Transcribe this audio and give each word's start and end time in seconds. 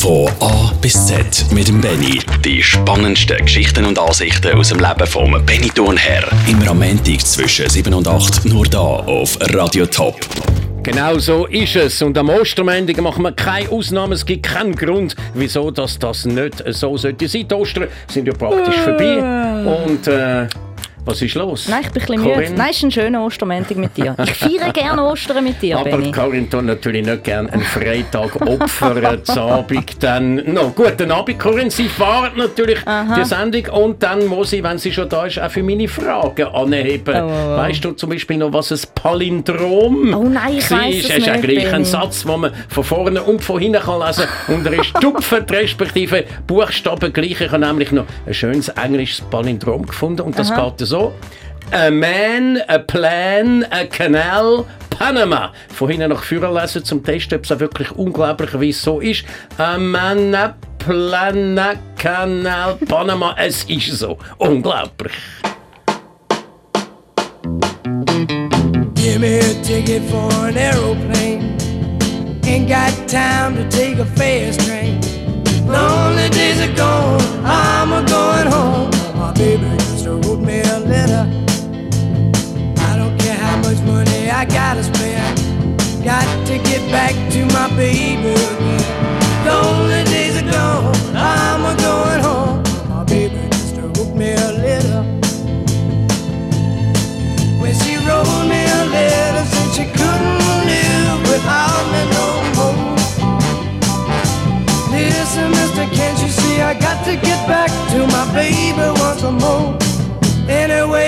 Von 0.00 0.30
A 0.40 0.72
bis 0.80 1.06
Z 1.06 1.52
mit 1.52 1.68
dem 1.68 1.78
Benny. 1.78 2.20
Die 2.42 2.62
spannendsten 2.62 3.36
Geschichten 3.36 3.84
und 3.84 3.98
Ansichten 3.98 4.56
aus 4.56 4.70
dem 4.70 4.78
Leben 4.78 5.06
vom 5.06 5.32
Benny 5.44 5.68
Thurnherr. 5.68 6.26
Immer 6.48 6.68
am 6.70 6.78
Montag 6.78 7.20
zwischen 7.20 7.68
7 7.68 7.92
und 7.92 8.08
8 8.08 8.46
nur 8.46 8.64
da 8.64 8.78
auf 8.78 9.36
Radio 9.52 9.84
Top. 9.84 10.18
Genau 10.82 11.18
so 11.18 11.44
ist 11.44 11.76
es. 11.76 12.00
Und 12.00 12.16
am 12.16 12.30
Ostermäntigen 12.30 13.04
machen 13.04 13.22
wir 13.22 13.32
keine 13.32 13.68
Ausnahmen. 13.68 14.14
Es 14.14 14.24
gibt 14.24 14.46
keinen 14.46 14.74
Grund, 14.74 15.16
wieso 15.34 15.70
dass 15.70 15.98
das 15.98 16.24
nicht 16.24 16.64
so 16.68 16.96
sollte 16.96 17.28
sein. 17.28 17.46
Die 17.46 17.54
Ostern 17.54 17.88
sind 18.08 18.26
ja 18.26 18.32
praktisch 18.32 18.76
vorbei. 18.76 19.18
Und 19.84 20.08
äh, 20.08 20.46
was 21.04 21.22
ist 21.22 21.34
los? 21.34 21.68
Nein, 21.68 21.80
ich 21.84 21.90
bin 21.92 22.02
ein 22.02 22.22
bisschen 22.22 22.40
müde. 22.40 22.54
Nein, 22.54 22.68
es 22.70 22.76
ist 22.76 22.82
ein 22.84 22.90
schöner 22.90 23.24
Ostermäntig 23.24 23.76
mit 23.76 23.96
dir. 23.96 24.14
Ich 24.22 24.32
feiere 24.34 24.72
gerne 24.72 25.02
Ostern 25.04 25.42
mit 25.42 25.60
dir, 25.62 25.78
Aber. 25.78 25.90
Corinne 26.12 26.48
tut 26.48 26.64
natürlich 26.64 27.04
nicht 27.04 27.24
gerne 27.24 27.52
einen 27.52 27.62
Freitag 27.62 28.40
opfern, 28.40 29.18
zu 29.24 29.40
Abend 29.40 30.02
dann... 30.02 30.36
No, 30.52 30.70
guten 30.70 31.10
Abend, 31.10 31.38
Corinne. 31.38 31.70
Sie 31.70 31.88
fahren 31.88 32.32
natürlich 32.36 32.78
die 33.16 33.24
Sendung 33.24 33.66
und 33.84 34.02
dann 34.02 34.26
muss 34.26 34.52
ich, 34.52 34.62
wenn 34.62 34.78
sie 34.78 34.92
schon 34.92 35.08
da 35.08 35.26
ist, 35.26 35.38
auch 35.40 35.50
für 35.50 35.62
meine 35.62 35.88
Fragen 35.88 36.46
anheben. 36.46 37.14
Oh, 37.16 37.26
oh, 37.26 37.30
oh. 37.30 37.56
Weißt 37.56 37.84
du 37.84 37.92
zum 37.92 38.10
Beispiel 38.10 38.36
noch, 38.36 38.52
was 38.52 38.70
ein 38.72 38.80
Palindrom 38.94 40.14
Oh 40.14 40.24
nein, 40.24 40.56
ich 40.58 40.70
war? 40.70 40.80
weiss 40.80 40.96
es 40.96 41.04
ist? 41.04 41.18
ist 41.18 41.26
ja 41.26 41.36
nicht, 41.36 41.48
gleich 41.48 41.72
ein. 41.72 41.84
Satz, 41.84 42.24
den 42.24 42.40
man 42.40 42.52
von 42.68 42.84
vorne 42.84 43.22
und 43.22 43.42
von 43.42 43.58
hinten 43.60 43.80
kann 43.80 44.00
lesen 44.06 44.24
kann. 44.46 44.54
Und 44.56 44.66
er 44.66 44.80
ist 44.80 44.92
tupfend, 45.00 45.50
respektive 45.50 46.24
Buchstaben 46.46 47.12
gleich. 47.12 47.40
Ich 47.40 47.50
habe 47.50 47.58
nämlich 47.58 47.90
noch 47.92 48.04
ein 48.26 48.34
schönes 48.34 48.68
englisches 48.68 49.22
Palindrom 49.22 49.86
gefunden 49.86 50.22
und 50.22 50.38
das 50.38 50.54
geht 50.54 50.80
so. 50.90 51.14
A 51.72 51.90
man, 51.90 52.62
a 52.68 52.80
plan, 52.80 53.64
a 53.70 53.86
canal, 53.86 54.66
Panama. 54.90 55.52
Hinten 55.78 56.10
nach 56.10 56.22
vorne 56.24 56.52
lesen 56.52 56.84
zum 56.84 57.02
Testen, 57.02 57.38
ob 57.38 57.44
es 57.44 57.52
auch 57.52 57.60
wirklich 57.60 57.90
unglaublicherweise 57.92 58.78
so 58.78 59.00
ist. 59.00 59.24
A 59.56 59.78
man, 59.78 60.34
a 60.34 60.56
plan, 60.78 61.58
a 61.58 61.74
canal, 61.96 62.76
Panama. 62.88 63.34
Es 63.38 63.64
ist 63.64 63.98
so. 63.98 64.18
Unglaublich. 64.38 65.12
Give 68.96 69.20
me 69.20 69.38
a 69.38 69.62
ticket 69.62 70.02
for 70.10 70.28
an 70.46 70.56
aeroplane. 70.56 71.56
Ain't 72.44 72.68
got 72.68 72.92
time 73.08 73.54
to 73.54 73.64
take 73.70 73.98
a 73.98 74.04
fast 74.16 74.60
train. 74.66 75.00
Lonely 75.66 76.28
days 76.30 76.60
are 76.60 76.74
gone, 76.74 77.20
I'm 77.44 77.92
a 77.92 78.02
going 78.08 78.48
home. 78.48 78.90
My 79.14 79.32
baby 79.32 79.79
wrote 80.18 80.40
me 80.40 80.60
a 80.60 80.78
letter. 80.80 81.24
I 82.88 82.96
don't 82.96 83.16
care 83.18 83.36
how 83.36 83.56
much 83.58 83.80
money 83.82 84.30
I 84.30 84.44
gotta 84.44 84.82
spend. 84.82 85.38
Got 86.04 86.46
to 86.46 86.58
get 86.58 86.82
back 86.90 87.14
to 87.32 87.44
my 87.54 87.68
baby 87.76 88.32
again. 88.32 88.84
Lonely 89.46 90.04
days 90.04 90.36
are 90.42 90.50
gone, 90.50 90.94
I'm 91.14 91.64
a 91.64 91.74
going 91.80 92.20
home. 92.20 92.62
My 92.88 93.04
baby 93.04 93.40
just 93.50 93.76
wrote 93.76 94.14
me 94.14 94.32
a 94.32 94.52
letter. 94.64 95.02
When 97.60 97.74
she 97.74 97.96
wrote 98.06 98.46
me 98.48 98.62
a 98.64 98.84
letter, 98.96 99.44
said 99.52 99.70
she 99.76 99.84
couldn't 99.98 100.40
live 100.70 101.20
without 101.30 101.84
me 101.92 102.02
no 102.16 102.26
more. 102.56 102.96
Listen, 104.90 105.50
mister, 105.50 105.86
can't 105.94 106.18
you 106.22 106.28
see 106.28 106.60
I 106.62 106.74
got 106.74 107.04
to 107.04 107.16
get 107.16 107.46
back 107.46 107.70
to 107.92 108.06
my 108.06 108.24
baby 108.34 108.88
once 109.00 109.22
more? 109.22 109.79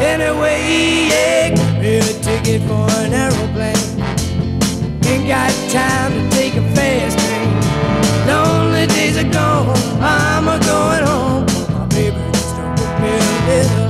Anyway, 0.00 1.08
yeah, 1.10 1.80
me 1.80 1.98
a 1.98 2.02
ticket 2.22 2.62
for 2.62 2.86
an 3.00 3.12
aeroplane. 3.12 3.76
Ain't 5.06 5.28
got 5.28 5.52
time 5.70 6.12
to 6.12 6.36
take 6.36 6.54
a 6.56 6.62
fast 6.74 7.18
train. 7.18 8.26
Lonely 8.26 8.86
days 8.86 9.16
are 9.16 9.30
gone, 9.30 9.76
I'm 10.00 10.48
a 10.48 10.58
going 10.64 11.04
home. 11.04 11.46
My 11.72 11.86
baby 11.86 12.16
just 12.32 12.56
wrote 12.56 13.00
me 13.00 13.08
a 13.08 13.46
letter. 13.46 13.83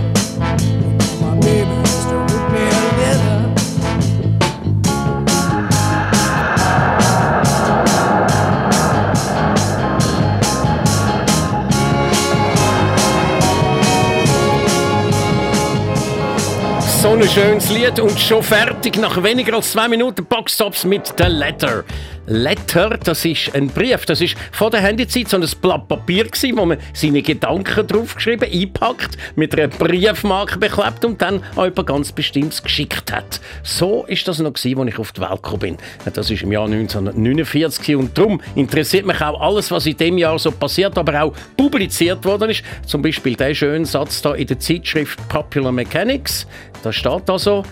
So 17.05 17.11
ein 17.11 17.23
schönes 17.29 17.69
Lied 17.69 18.01
und 18.01 18.19
schon 18.19 18.43
fertig 18.43 18.97
nach 18.97 19.23
weniger 19.23 19.57
als 19.57 19.73
zwei 19.73 19.89
Minuten 19.89 20.25
Boxtops 20.25 20.85
mit 20.85 21.19
der 21.19 21.29
Letter. 21.29 21.85
Letter, 22.27 22.99
das 23.03 23.25
ist 23.25 23.55
ein 23.55 23.69
Brief, 23.69 24.07
das 24.07 24.21
ist 24.21 24.37
vor 24.53 24.71
der 24.71 24.81
Handyzeit 24.81 25.29
so 25.29 25.37
ein 25.37 25.47
Blatt 25.61 25.89
Papier 25.89 26.25
gewesen, 26.25 26.57
wo 26.57 26.65
man 26.65 26.79
seine 26.93 27.21
Gedanken 27.21 27.87
draufgeschrieben, 27.87 28.51
eingepackt, 28.51 29.19
mit 29.37 29.59
einer 29.59 29.69
Briefmarke 29.69 30.59
beklebt 30.59 31.05
und 31.05 31.21
dann 31.21 31.43
an 31.57 31.65
jemand 31.65 31.87
ganz 31.87 32.13
Bestimmtes 32.13 32.63
geschickt 32.63 33.13
hat. 33.13 33.41
So 33.63 34.05
ist 34.07 34.27
das 34.27 34.39
noch 34.39 34.55
gewesen, 34.55 34.81
als 34.81 34.89
ich 34.89 34.99
auf 34.99 35.13
die 35.13 35.21
Welt 35.21 35.43
gekommen 35.43 35.59
bin. 35.59 35.77
Das 36.15 36.31
ist 36.31 36.43
im 36.43 36.53
Jahr 36.53 36.65
1949 36.65 37.83
gewesen 37.83 38.01
und 38.01 38.17
darum 38.17 38.41
interessiert 38.55 39.07
mich 39.07 39.21
auch 39.21 39.41
alles, 39.41 39.71
was 39.71 39.85
in 39.87 39.97
dem 39.97 40.17
Jahr 40.17 40.39
so 40.39 40.51
passiert, 40.51 40.97
aber 40.97 41.23
auch 41.23 41.35
publiziert 41.57 42.25
worden 42.25 42.51
ist. 42.51 42.63
Zum 42.87 43.03
Beispiel 43.03 43.37
der 43.37 43.55
schöne 43.55 43.85
Satz 43.85 44.23
da 44.23 44.35
in 44.35 44.47
der 44.47 44.59
Zeitschrift 44.59 45.19
Popular 45.29 45.73
Mechanics. 45.73 46.47
Da 46.83 46.93
steht 46.93 47.29
also, 47.29 47.65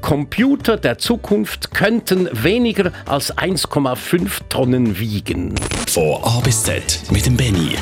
Computer 0.00 0.76
der 0.76 0.98
Zukunft 0.98 1.72
könnten 1.72 2.28
weniger 2.32 2.92
als 3.06 3.36
1,5 3.36 4.48
Tonnen 4.48 4.98
wiegen. 4.98 5.54
Von 5.88 6.22
A 6.22 6.40
bis 6.40 6.62
Z 6.62 7.02
mit 7.10 7.26
dem 7.26 7.36
Benny. 7.36 7.76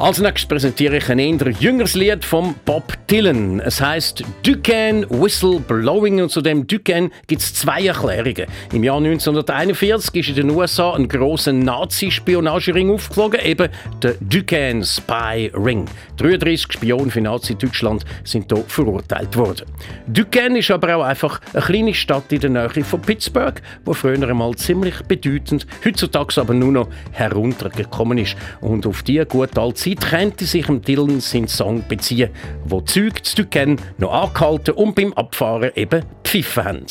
Als 0.00 0.18
nächstes 0.18 0.46
präsentiere 0.48 0.96
ich 0.96 1.10
ein 1.10 1.18
eher 1.18 1.50
jüngeres 1.60 1.94
Lied 1.94 2.24
von 2.24 2.54
Bob 2.64 2.96
Dylan. 3.08 3.60
Es 3.60 3.82
heißt 3.82 4.24
Duquesne 4.42 5.06
Whistle 5.10 5.60
Blowing 5.60 6.22
und 6.22 6.30
zu 6.30 6.40
dem 6.40 6.66
Duquesne 6.66 7.10
gibt 7.26 7.42
es 7.42 7.52
zwei 7.52 7.84
Erklärungen. 7.84 8.46
Im 8.72 8.82
Jahr 8.82 8.96
1941 8.96 10.16
ist 10.16 10.28
in 10.30 10.36
den 10.36 10.56
USA 10.56 10.94
ein 10.94 11.06
großer 11.06 11.52
Nazi-Spionagering 11.52 12.90
aufgeflogen, 12.90 13.40
eben 13.44 13.68
der 14.02 14.14
Duquesne 14.22 14.86
Spy 14.86 15.50
Ring. 15.52 15.84
33 16.16 16.72
Spionen 16.72 17.10
für 17.10 17.20
Nazi-Deutschland 17.20 18.06
sind 18.24 18.50
hier 18.50 18.64
verurteilt 18.68 19.36
worden. 19.36 19.66
Duquesne 20.06 20.60
ist 20.60 20.70
aber 20.70 20.96
auch 20.96 21.04
einfach 21.04 21.42
eine 21.52 21.62
kleine 21.62 21.92
Stadt 21.92 22.32
in 22.32 22.40
der 22.40 22.48
Nähe 22.48 22.84
von 22.84 23.02
Pittsburgh, 23.02 23.60
wo 23.84 23.92
früher 23.92 24.26
einmal 24.26 24.54
ziemlich 24.54 25.02
bedeutend, 25.02 25.66
heutzutage 25.84 26.40
aber 26.40 26.54
nur 26.54 26.72
noch 26.72 26.88
heruntergekommen 27.12 28.16
ist. 28.16 28.34
Und 28.62 28.86
auf 28.86 29.02
diese 29.02 29.26
gute 29.26 29.60
alte 29.60 29.89
Zeit 29.96 30.10
könnte 30.10 30.44
sich 30.44 30.68
im 30.68 30.82
Dylan 30.82 31.20
sein 31.20 31.48
Song 31.48 31.84
beziehen, 31.88 32.30
wo 32.64 32.80
die 32.80 33.12
zu 33.22 33.36
Duquesne 33.36 33.76
noch 33.98 34.12
angehalten 34.12 34.74
und 34.74 34.94
beim 34.94 35.12
Abfahren 35.14 35.70
eben 35.74 36.04
pfiffen 36.24 36.64
haben. 36.64 36.86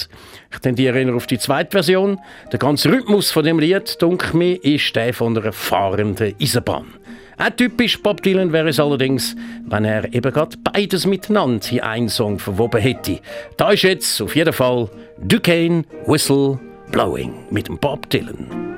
Ich 0.51 0.59
tendiere 0.59 1.13
auf 1.13 1.27
die 1.27 1.37
zweite 1.37 1.71
Version. 1.71 2.19
Der 2.51 2.59
ganze 2.59 2.91
Rhythmus 2.91 3.31
von 3.31 3.45
dem 3.45 3.59
Lied, 3.59 4.01
dunkel 4.01 4.35
mir, 4.35 4.63
ist 4.63 4.95
der 4.95 5.13
von 5.13 5.37
einer 5.37 5.53
fahrenden 5.53 6.35
Eisenbahn. 6.41 6.87
Auch 7.37 7.49
typisch 7.51 8.01
Bob 8.01 8.21
Dylan 8.21 8.51
wäre 8.51 8.69
es 8.69 8.79
allerdings, 8.79 9.35
wenn 9.65 9.85
er 9.85 10.13
eben 10.13 10.33
gerade 10.33 10.57
beides 10.57 11.05
miteinander 11.05 11.71
in 11.71 11.79
einen 11.79 12.09
Song 12.09 12.37
verwoben 12.37 12.81
hätte. 12.81 13.19
Da 13.55 13.71
ist 13.71 13.83
jetzt 13.83 14.21
auf 14.21 14.35
jeden 14.35 14.51
Fall 14.51 14.89
Duquesne 15.21 15.85
Whistle 16.05 16.59
Blowing 16.91 17.33
mit 17.49 17.69
Bob 17.79 18.09
Dylan. 18.09 18.68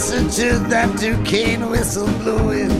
Listen 0.00 0.30
to 0.30 0.58
that 0.70 0.98
Duquesne 0.98 1.68
whistle 1.68 2.06
blowing. 2.20 2.70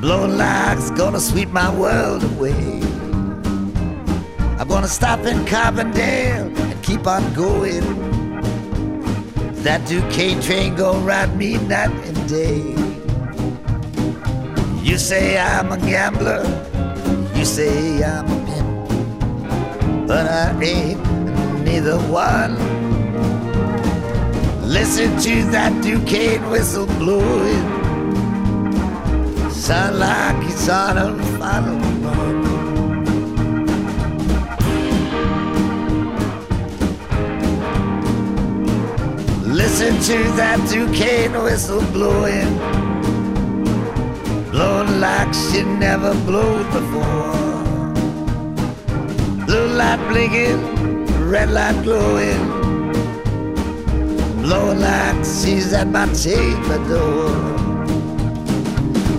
Blowing 0.00 0.36
like 0.36 0.78
it's 0.78 0.90
gonna 0.90 1.20
sweep 1.20 1.48
my 1.50 1.72
world 1.78 2.24
away. 2.24 2.80
I'm 4.58 4.66
gonna 4.66 4.88
stop 4.88 5.20
in 5.20 5.44
Carbondale 5.44 6.50
and 6.58 6.82
keep 6.82 7.06
on 7.06 7.22
going. 7.34 7.84
That 9.62 9.86
Duquesne 9.86 10.42
train 10.42 10.74
gonna 10.74 11.06
ride 11.06 11.36
me 11.36 11.56
night 11.68 11.94
and 12.04 12.28
day. 12.28 12.74
You 14.82 14.98
say 14.98 15.38
I'm 15.38 15.70
a 15.70 15.78
gambler, 15.78 16.42
you 17.36 17.44
say 17.44 18.02
I'm 18.02 18.26
a 18.26 18.38
pimp, 18.46 20.08
but 20.08 20.26
I 20.26 20.60
ain't 20.60 21.00
neither 21.64 22.00
one. 22.10 22.71
Listen 24.72 25.14
to 25.20 25.50
that 25.50 25.82
Duquesne 25.82 26.48
whistle 26.48 26.86
blowing. 26.86 27.62
Sound 29.50 29.98
like 29.98 30.50
it's 30.50 30.66
on 30.66 30.96
a 30.96 31.14
final 31.36 31.78
run. 32.00 32.42
Listen 39.44 39.92
to 40.08 40.18
that 40.38 40.58
Duquesne 40.70 41.34
whistle 41.44 41.82
blowing. 41.92 42.56
Blowing 44.52 45.00
like 45.00 45.34
she 45.34 45.64
never 45.64 46.14
blew 46.24 46.64
before. 46.72 47.92
Blue 49.44 49.68
light 49.76 50.00
blinking, 50.08 51.28
red 51.28 51.50
light 51.50 51.78
glowing 51.84 52.61
blowing 54.42 54.80
like 54.80 55.24
she's 55.24 55.72
at 55.72 55.86
my 55.86 56.06
chamber 56.12 56.78
door. 56.88 57.30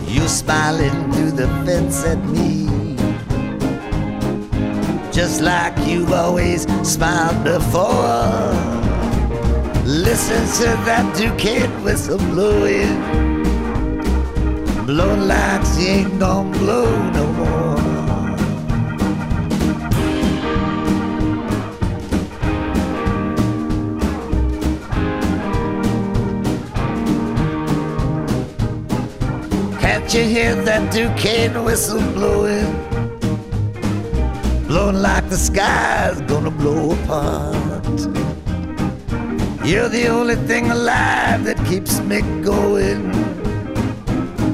You 0.05 0.27
smiling 0.27 1.11
through 1.13 1.31
the 1.31 1.47
fence 1.65 2.03
at 2.05 2.19
me, 2.35 2.67
just 5.11 5.41
like 5.41 5.75
you've 5.87 6.11
always 6.11 6.63
smiled 6.87 7.43
before. 7.43 8.51
Listen 9.85 10.43
to 10.59 10.67
that 10.87 11.05
Duquesne 11.15 11.83
whistle 11.83 12.17
blowing, 12.17 12.95
blowing 14.85 15.27
like 15.27 15.63
she 15.73 15.87
ain't 15.87 16.19
gonna 16.19 16.57
blow 16.59 17.11
no 17.11 17.25
more. 17.33 17.62
You 30.11 30.23
hear 30.23 30.55
that 30.55 30.91
Duquesne 30.91 31.63
whistle 31.63 32.01
blowing? 32.13 32.71
Blowing 34.67 35.01
like 35.01 35.29
the 35.29 35.37
sky's 35.37 36.19
gonna 36.21 36.51
blow 36.51 36.91
apart. 36.91 37.99
You're 39.65 39.89
the 39.89 40.07
only 40.07 40.35
thing 40.35 40.71
alive 40.71 41.45
that 41.45 41.57
keeps 41.67 41.99
me 42.01 42.21
going. 42.41 43.13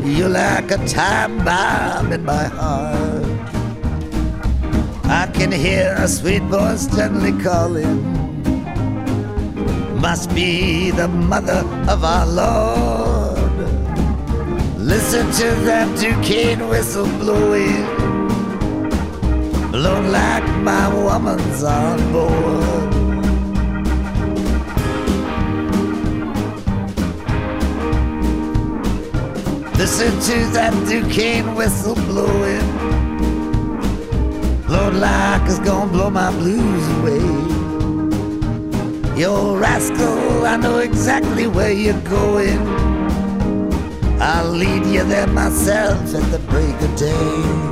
You're 0.06 0.30
like 0.30 0.70
a 0.72 0.78
time 0.88 1.44
bomb 1.46 2.12
in 2.12 2.26
my 2.26 2.46
heart. 2.46 3.26
I 5.06 5.28
can 5.34 5.52
hear 5.52 5.96
a 5.98 6.08
sweet 6.08 6.44
voice 6.44 6.86
gently 6.88 7.32
calling. 7.42 8.04
Must 10.00 10.34
be 10.36 10.92
the 10.92 11.08
mother 11.08 11.64
of 11.88 12.04
our 12.04 12.26
Lord. 12.28 12.99
Listen 14.90 15.32
to 15.34 15.48
that 15.66 15.88
Duquesne 16.00 16.68
whistle 16.68 17.06
blowing, 17.20 17.86
blowing 19.72 20.12
like 20.12 20.44
my 20.64 20.88
woman's 20.92 21.64
on 21.64 22.12
board. 22.12 22.94
Listen 29.78 30.12
to 30.22 30.52
that 30.54 30.74
Duquesne 30.90 31.54
whistle 31.54 31.94
blowing, 31.94 32.68
blowing 34.66 35.00
like 35.00 35.44
it's 35.44 35.60
gonna 35.60 35.92
blow 35.92 36.10
my 36.10 36.32
blues 36.32 36.88
away. 36.98 37.22
Yo, 39.16 39.56
rascal, 39.56 40.48
I 40.48 40.58
know 40.58 40.80
exactly 40.80 41.46
where 41.46 41.72
you're 41.72 42.02
going. 42.02 42.89
I'll 44.22 44.52
lead 44.52 44.86
you 44.86 45.04
there 45.06 45.28
myself 45.28 46.14
at 46.14 46.32
the 46.32 46.40
break 46.50 46.76
of 46.82 46.96
day. 46.98 47.70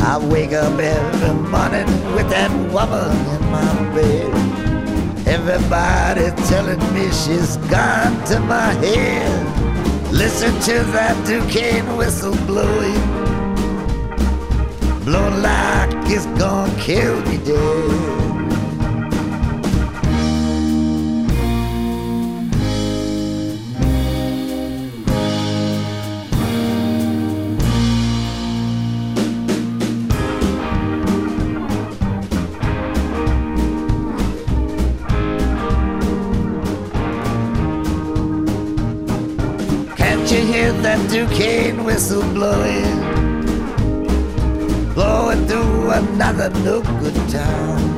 I 0.00 0.18
wake 0.18 0.54
up 0.54 0.78
every 0.78 1.34
morning 1.50 1.86
with 2.14 2.30
that 2.30 2.50
woman 2.72 3.10
in 3.34 3.50
my 3.50 3.94
bed. 3.94 5.26
Everybody 5.26 6.30
telling 6.48 6.80
me 6.94 7.10
she's 7.10 7.58
gone 7.68 8.24
to 8.26 8.40
my 8.40 8.72
head. 8.72 10.12
Listen 10.12 10.54
to 10.60 10.82
that 10.92 11.14
Duquesne 11.26 11.96
whistle 11.98 12.34
blowing. 12.46 13.02
Blowing 15.04 15.42
like 15.42 15.90
it's 16.10 16.24
gonna 16.38 16.74
kill 16.80 17.20
me 17.26 17.36
dead. 17.44 18.25
That 40.72 41.10
Duquesne 41.10 41.84
whistle 41.84 42.22
blowing, 42.32 43.00
blowing 44.94 45.46
through 45.46 45.90
another 45.90 46.50
no 46.64 46.82
good 46.82 47.14
town. 47.28 47.96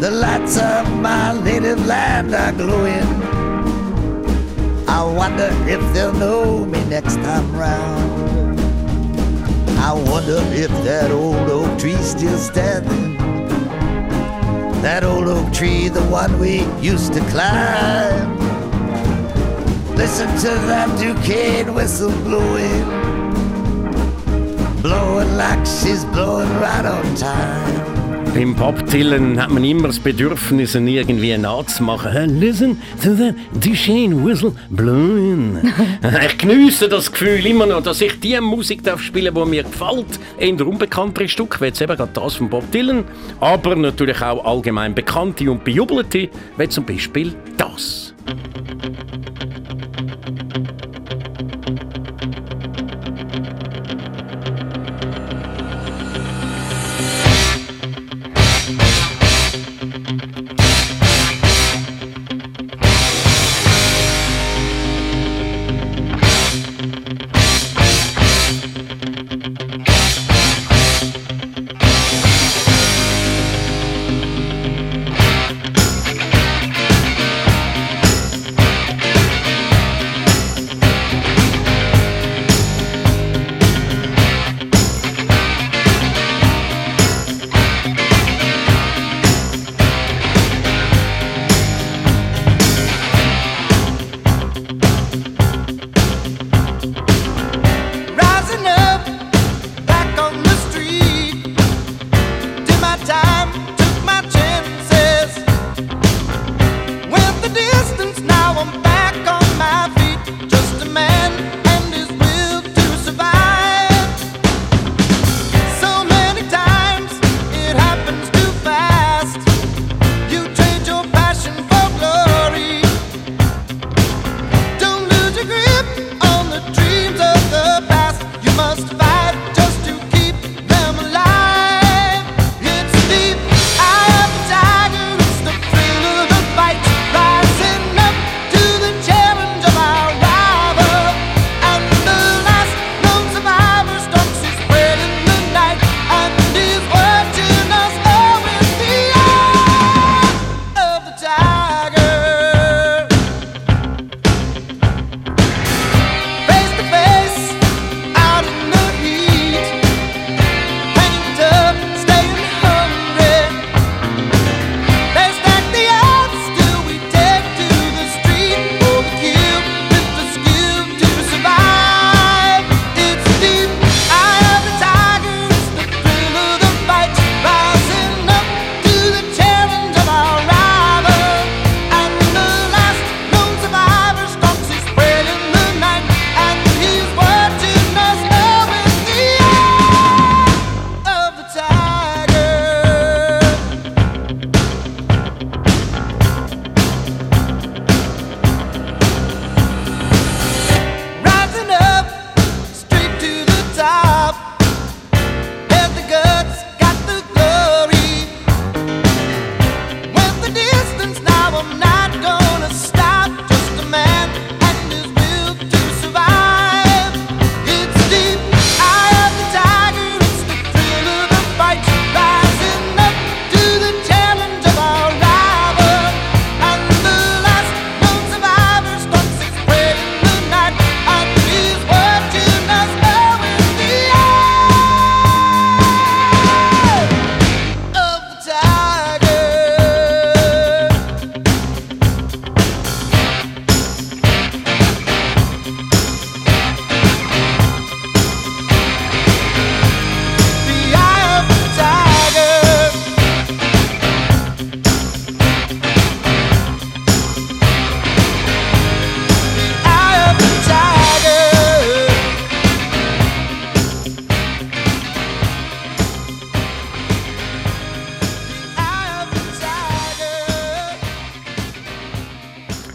The 0.00 0.10
lights 0.10 0.56
of 0.58 0.90
my 1.00 1.40
native 1.42 1.84
land 1.86 2.34
are 2.34 2.52
glowing. 2.52 3.22
I 4.88 5.02
wonder 5.02 5.48
if 5.66 5.80
they'll 5.92 6.12
know 6.12 6.64
me 6.64 6.84
next 6.84 7.16
time 7.16 7.56
round. 7.56 8.60
I 9.80 9.92
wonder 9.92 10.38
if 10.52 10.70
that 10.84 11.10
old 11.10 11.48
oak 11.48 11.78
tree's 11.78 12.10
still 12.10 12.38
standing. 12.38 13.16
That 14.82 15.02
old 15.02 15.26
oak 15.28 15.52
tree, 15.52 15.88
the 15.88 16.02
one 16.04 16.38
we 16.38 16.64
used 16.80 17.12
to 17.14 17.20
climb. 17.30 18.43
Listen 19.96 20.28
to 20.38 20.48
that 20.66 20.88
Duquesne 20.98 21.72
whistle 21.72 22.10
blowing, 22.24 22.84
blowing 24.82 25.36
like 25.36 25.64
she's 25.64 26.04
blowing 26.06 26.50
right 26.60 26.84
on 26.84 27.14
time. 27.14 27.94
Beim 28.34 28.56
Bob 28.56 28.84
Dylan 28.90 29.40
hat 29.40 29.50
man 29.50 29.62
immer 29.62 29.86
das 29.86 30.00
Bedürfnis, 30.00 30.74
ihn 30.74 30.88
irgendwie 30.88 31.38
nachzumachen. 31.38 32.40
Listen 32.40 32.76
to 33.00 33.14
that 33.14 33.36
Duchesne 33.64 34.24
whistle 34.24 34.52
blowing. 34.70 35.72
ich 36.26 36.38
genieße 36.38 36.88
das 36.88 37.12
Gefühl 37.12 37.46
immer 37.46 37.66
noch, 37.66 37.84
dass 37.84 38.00
ich 38.00 38.18
die 38.18 38.40
Musik 38.40 38.82
darf 38.82 39.00
spielen 39.00 39.32
die 39.32 39.44
mir 39.44 39.62
gefällt. 39.62 40.18
Ein 40.40 40.60
unbekanntere 40.60 41.28
Stück, 41.28 41.60
wie 41.60 41.66
jetzt 41.66 41.80
eben 41.80 41.96
gerade 41.96 42.10
das 42.12 42.34
von 42.34 42.50
Bob 42.50 42.68
Dylan, 42.72 43.04
aber 43.38 43.76
natürlich 43.76 44.20
auch 44.20 44.44
allgemein 44.44 44.92
bekannte 44.92 45.48
und 45.48 45.62
bejubelte, 45.62 46.28
wie 46.56 46.68
zum 46.68 46.84
Beispiel 46.84 47.32
das. 47.56 48.12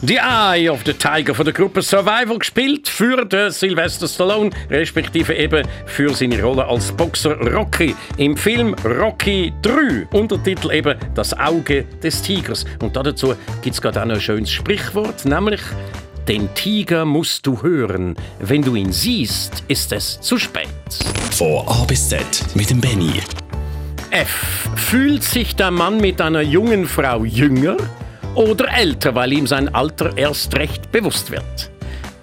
The 0.02 0.18
Eye 0.18 0.70
of 0.70 0.84
the 0.86 0.94
Tiger 0.94 1.36
von 1.36 1.44
der 1.44 1.54
Gruppe 1.54 1.82
Survival 1.82 2.40
gespielt 2.40 2.88
für 2.88 3.26
den 3.26 3.52
Sylvester 3.52 4.08
Stallone, 4.08 4.50
respektive 4.70 5.36
eben 5.36 5.68
für 5.88 6.14
seine 6.14 6.42
Rolle 6.42 6.66
als 6.66 6.90
Boxer 6.94 7.36
Rocky 7.54 7.94
im 8.16 8.38
Film 8.38 8.76
Rocky 8.86 9.52
3. 9.62 10.08
Untertitel 10.14 10.72
eben 10.72 10.98
Das 11.16 11.38
Auge 11.38 11.84
des 12.02 12.22
Tigers. 12.22 12.64
Und 12.82 12.96
dazu 12.96 13.36
gibt 13.62 13.74
es 13.74 13.82
gerade 13.82 14.02
auch 14.02 14.06
noch 14.06 14.16
ein 14.16 14.22
schönes 14.22 14.52
Sprichwort, 14.52 15.26
nämlich 15.26 15.60
den 16.30 16.48
Tiger 16.54 17.04
musst 17.04 17.46
du 17.46 17.62
hören. 17.62 18.16
Wenn 18.40 18.62
du 18.62 18.76
ihn 18.76 18.94
siehst, 18.94 19.66
ist 19.68 19.92
es 19.92 20.22
zu 20.22 20.38
spät. 20.38 20.70
Von 21.32 21.68
A 21.68 21.84
bis 21.84 22.08
Z 22.08 22.24
mit 22.56 22.70
dem 22.70 22.80
Benny. 22.80 23.20
F. 24.12 24.70
Fühlt 24.78 25.24
sich 25.24 25.58
der 25.58 25.72
Mann 25.72 25.98
mit 25.98 26.22
einer 26.22 26.42
jungen 26.42 26.88
Frau 26.88 27.26
jünger? 27.26 27.76
Oder 28.36 28.68
älter, 28.74 29.16
weil 29.16 29.34
ihm 29.34 29.48
sein 29.48 29.74
Alter 29.74 30.18
erst 30.18 30.56
recht 30.56 30.92
bewusst 30.92 31.32
wird? 31.32 31.72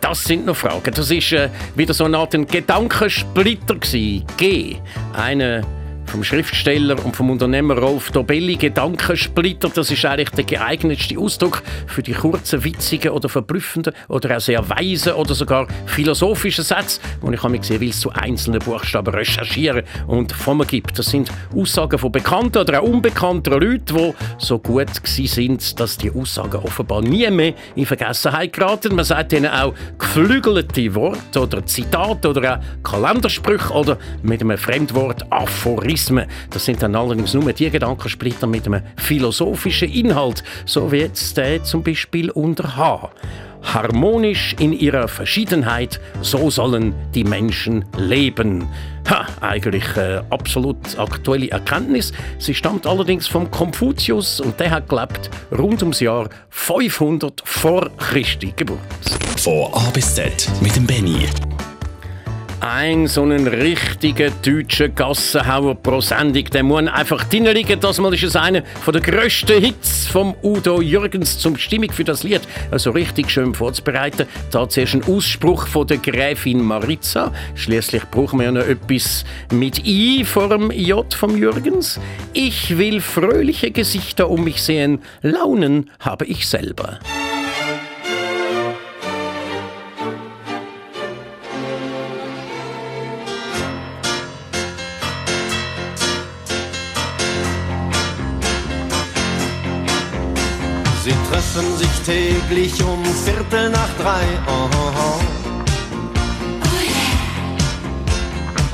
Das 0.00 0.22
sind 0.25 0.46
noch 0.46 0.56
Fragen. 0.56 0.92
Das 0.94 1.10
ist 1.10 1.32
äh, 1.32 1.48
wieder 1.75 1.92
so 1.92 2.04
eine 2.04 2.18
Art 2.18 2.32
Gedankensplitter 2.32 3.75
gewesen. 3.75 4.25
G. 4.36 4.76
Eine 5.12 5.62
vom 6.06 6.25
Schriftsteller 6.25 7.04
und 7.04 7.16
vom 7.16 7.30
Unternehmer 7.30 7.78
Rolf 7.78 8.10
Dobelli 8.10 8.56
Gedankensplitter. 8.56 9.68
Das 9.68 9.90
ist 9.90 10.04
eigentlich 10.04 10.30
der 10.30 10.44
geeignetste 10.44 11.18
Ausdruck 11.18 11.62
für 11.86 12.02
die 12.02 12.12
kurzen, 12.12 12.64
witzigen 12.64 13.10
oder 13.10 13.28
verblüffenden 13.28 13.92
oder 14.08 14.36
auch 14.36 14.40
sehr 14.40 14.68
weisen 14.68 15.14
oder 15.14 15.34
sogar 15.34 15.66
philosophischen 15.86 16.64
Sätze, 16.64 17.00
die 17.22 17.34
ich 17.34 17.42
mich 17.42 17.64
sehr 17.64 17.80
will 17.80 17.92
zu 17.92 18.10
einzelnen 18.10 18.60
Buchstaben 18.60 19.14
recherchieren 19.14 19.82
und 20.06 20.32
von 20.32 20.58
mir 20.58 20.66
gibt. 20.66 20.98
Das 20.98 21.06
sind 21.06 21.30
Aussagen 21.54 21.98
von 21.98 22.12
bekannten 22.12 22.58
oder 22.58 22.80
auch 22.80 22.86
unbekannten 22.86 23.52
Leuten, 23.52 23.96
die 23.96 24.14
so 24.38 24.58
gut 24.58 24.88
sind, 25.04 25.80
dass 25.80 25.98
die 25.98 26.10
Aussagen 26.10 26.62
offenbar 26.62 27.02
nie 27.02 27.28
mehr 27.30 27.54
in 27.75 27.86
Vergessenheit 27.86 28.52
geraten. 28.52 28.94
Man 28.94 29.04
sagt 29.04 29.32
ihnen 29.32 29.50
auch 29.50 29.75
geflügelte 29.98 30.94
Worte 30.94 31.40
oder 31.40 31.64
Zitate 31.66 32.28
oder 32.28 32.58
auch 32.58 32.82
Kalendersprüche 32.82 33.72
oder 33.72 33.98
mit 34.22 34.40
einem 34.40 34.58
Fremdwort 34.58 35.25
Aphorismen 35.30 35.96
Aphorismen. 35.97 36.26
Das 36.50 36.65
sind 36.65 36.83
dann 36.83 36.95
allerdings 36.95 37.33
nur 37.33 37.53
die 37.53 37.71
Gedankensplitter 37.71 38.47
mit 38.47 38.67
einem 38.67 38.83
philosophischen 38.97 39.91
Inhalt, 39.91 40.45
so 40.67 40.93
wie 40.93 40.99
jetzt 40.99 41.37
der 41.37 41.65
zum 41.65 41.83
Beispiel 41.83 42.31
unter 42.31 42.76
H. 42.76 43.11
Harmonisch 43.62 44.55
in 44.61 44.73
ihrer 44.73 45.09
Verschiedenheit, 45.09 45.99
so 46.21 46.50
sollen 46.50 46.95
die 47.15 47.25
Menschen 47.25 47.85
leben. 47.97 48.69
Ha, 49.09 49.26
eigentlich 49.41 49.97
äh, 49.97 50.21
absolut 50.31 50.76
aktuelle 50.99 51.50
Erkenntnis. 51.50 52.12
Sie 52.38 52.55
stammt 52.55 52.87
allerdings 52.87 53.26
vom 53.26 53.50
Konfuzius 53.50 54.41
und 54.41 54.61
der 54.61 54.71
hat 54.71 54.88
gelebt 54.88 55.31
rund 55.57 55.83
ums 55.83 56.00
Jahr 56.00 56.29
500 56.50 57.43
vor 57.45 57.91
Christi 57.97 58.53
Geburt. 58.55 58.79
Von 59.38 59.73
A 59.73 59.91
bis 59.91 60.15
Z 60.15 60.49
mit 60.61 60.76
dem 60.76 60.87
Benny. 60.87 61.26
Ein 62.68 63.06
so 63.06 63.23
einen 63.23 63.46
richtigen 63.46 64.32
deutschen 64.44 64.92
Gassenhauer 64.92 65.76
pro 65.76 66.00
Sendung, 66.00 66.46
der 66.46 66.64
muss 66.64 66.88
einfach 66.88 67.23
drin 67.23 67.44
liegen. 67.44 67.78
Das 67.78 68.00
mal 68.00 68.12
ist 68.12 68.25
es 68.25 68.35
einer 68.35 68.62
der 68.85 69.00
grössten 69.00 69.62
Hits 69.62 70.08
vom 70.08 70.35
Udo 70.42 70.80
Jürgens 70.80 71.38
zum 71.38 71.56
Stimmung 71.56 71.92
für 71.92 72.02
das 72.02 72.25
Lied. 72.25 72.40
Also 72.73 72.90
richtig 72.90 73.30
schön 73.30 73.54
vorzubereiten. 73.54 74.26
Da 74.50 74.68
zuerst 74.68 74.94
ein 74.94 75.04
Ausspruch 75.04 75.68
von 75.68 75.87
der 75.87 75.99
Gräfin 75.99 76.61
Maritza. 76.61 77.32
Schließlich 77.54 78.02
brauchen 78.11 78.40
wir 78.40 78.46
ja 78.46 78.52
noch 78.52 78.66
etwas 78.66 79.25
mit 79.52 79.87
I 79.87 80.25
vor 80.25 80.49
dem 80.49 80.73
J 80.73 81.14
vom 81.14 81.37
Jürgens. 81.37 82.00
Ich 82.32 82.76
will 82.76 83.00
fröhliche 83.00 83.70
Gesichter 83.70 84.28
um 84.28 84.42
mich 84.42 84.61
sehen. 84.61 85.02
Launen 85.23 85.88
habe 86.00 86.25
ich 86.25 86.49
selber. 86.49 86.99
Treffen 101.47 101.76
sich 101.79 102.00
täglich 102.05 102.83
um 102.83 103.05
Viertel 103.05 103.71
nach 103.71 103.88
drei. 103.99 104.23
Oh, 104.47 104.69
oh, 104.73 104.93
oh. 104.97 105.21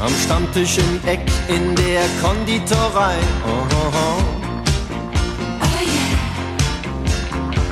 Am 0.05 0.13
Stammtisch 0.25 0.79
im 0.79 1.01
Eck 1.09 1.21
in 1.49 1.75
der 1.77 2.03
Konditorei. 2.21 3.17
Oh, 3.47 3.67
oh, 3.71 3.93
oh. 3.95 4.23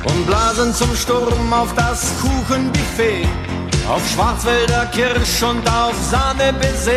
Und 0.09 0.27
blasen 0.27 0.73
zum 0.73 0.95
Sturm 0.95 1.53
auf 1.53 1.73
das 1.75 2.13
Kuchenbuffet. 2.21 3.27
Auf 3.89 4.01
Schwarzwälder 4.13 4.85
Kirsch 4.87 5.43
und 5.43 5.67
auf 5.69 5.95
Sahne 6.09 6.53
Baiser. 6.53 6.91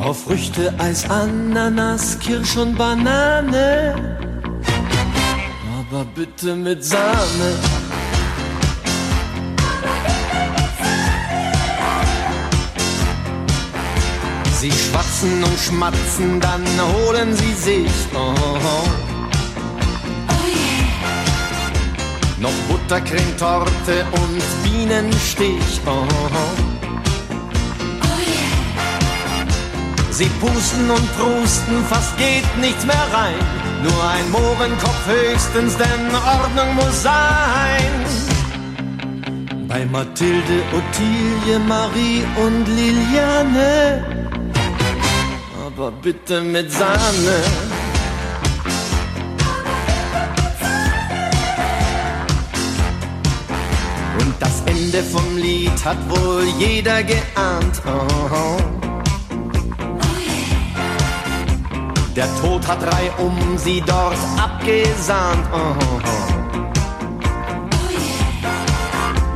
Auf 0.00 0.24
Früchte, 0.24 0.74
Eis, 0.78 1.08
Ananas, 1.10 2.18
Kirsch 2.18 2.56
und 2.56 2.76
Banane 2.76 4.27
aber 5.90 6.04
bitte 6.04 6.54
mit 6.54 6.84
Sahne. 6.84 7.50
Sie 14.60 14.72
schwatzen 14.72 15.44
und 15.44 15.58
schmatzen, 15.58 16.40
dann 16.40 16.64
holen 16.92 17.34
sie 17.34 17.52
sich. 17.54 17.92
Oh, 18.14 18.34
oh. 18.36 18.88
Noch 22.40 22.52
Buttercremetorte 22.68 24.06
und 24.12 24.42
Bienenstich. 24.62 25.80
Oh, 25.86 26.06
Sie 30.10 30.28
pusten 30.40 30.90
und 30.90 31.16
prusten, 31.16 31.84
fast 31.88 32.18
geht 32.18 32.44
nichts 32.60 32.84
mehr 32.84 33.06
rein. 33.12 33.67
Nur 33.82 34.04
ein 34.10 34.30
Mohrenkopf 34.32 35.06
höchstens, 35.06 35.76
denn 35.76 36.14
Ordnung 36.14 36.74
muss 36.74 37.02
sein. 37.02 37.92
Bei 39.68 39.84
Mathilde, 39.84 40.62
Ottilie, 40.72 41.58
Marie 41.60 42.24
und 42.44 42.66
Liliane. 42.66 44.04
Aber 45.64 45.92
bitte 45.92 46.40
mit 46.40 46.72
Sahne. 46.72 47.36
Und 54.18 54.34
das 54.40 54.62
Ende 54.66 55.02
vom 55.04 55.36
Lied 55.36 55.84
hat 55.84 55.98
wohl 56.08 56.44
jeder 56.58 57.04
geahnt. 57.04 57.80
Oh, 57.86 58.87
Der 62.18 62.26
Tod 62.40 62.66
hat 62.66 62.82
drei 62.82 63.12
um 63.18 63.56
sie 63.58 63.80
dort 63.80 64.18
abgesahnt. 64.36 65.46
Oh, 65.52 65.58
oh, 65.78 66.00
oh. 66.04 66.28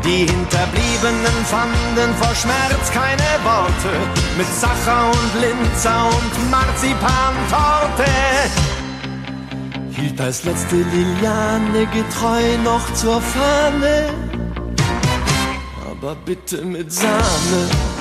Die 0.05 0.27
Hinterbliebenen 0.27 1.45
fanden 1.45 2.13
vor 2.21 2.35
Schmerz 2.35 2.91
keine 2.93 3.39
Worte 3.45 3.93
mit 4.37 4.49
Sacher 4.49 5.13
und 5.13 5.41
Linzer 5.41 6.07
und 6.07 6.51
Marzipantorte. 6.51 8.11
Hielt 9.93 10.21
als 10.21 10.43
letzte 10.43 10.75
Liliane 10.75 11.87
getreu 11.87 12.59
noch 12.65 12.93
zur 12.95 13.21
Fahne, 13.21 14.13
aber 15.89 16.17
bitte 16.17 16.63
mit 16.63 16.93
Sahne. 16.93 17.92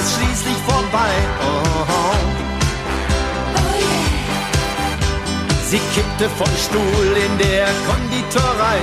Es 0.00 0.14
schließlich 0.14 0.56
vorbei. 0.66 1.12
Oh, 1.42 1.84
oh. 1.88 2.16
Sie 5.68 5.80
kippte 5.94 6.28
vom 6.30 6.52
Stuhl 6.66 7.16
in 7.26 7.38
der 7.38 7.68
Konditorei. 7.86 8.78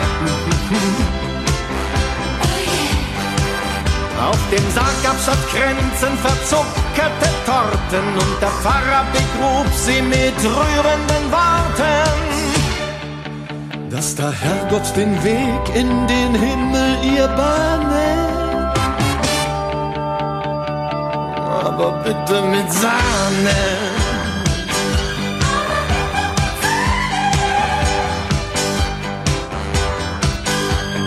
Auf 4.30 4.40
dem 4.52 4.66
Sarg 4.74 5.04
gab's 5.04 5.24
statt 5.24 5.44
Grenzen 5.52 6.18
verzuckerte 6.18 7.30
Torten 7.46 8.08
und 8.24 8.42
der 8.42 8.50
Pfarrer 8.62 9.06
begrub 9.12 9.70
sie 9.76 10.02
mit 10.02 10.40
rührenden 10.44 11.32
Worten. 11.32 12.20
Dass 13.90 14.16
der 14.16 14.32
Herrgott 14.32 14.96
den 14.96 15.24
Weg 15.24 15.76
in 15.76 16.08
den 16.08 16.36
Himmel 16.36 16.98
ihr 17.04 17.28
bahne 17.28 18.27
aber 21.78 21.92
bitte 22.04 22.42
mit 22.42 22.72
Sahne. 22.74 23.58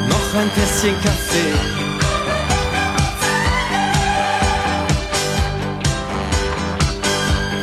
Noch 0.08 0.40
ein 0.40 0.50
Tässchen 0.54 0.94
Kaffee. 1.02 1.54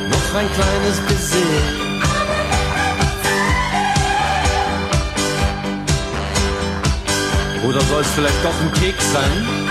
Noch 0.10 0.40
ein 0.40 0.50
kleines 0.54 1.00
Baiser. 1.08 1.88
Oder 7.68 7.82
soll 7.82 8.02
es 8.02 8.08
vielleicht 8.16 8.44
doch 8.44 8.62
ein 8.62 8.74
Keks 8.74 9.14
sein? 9.14 9.67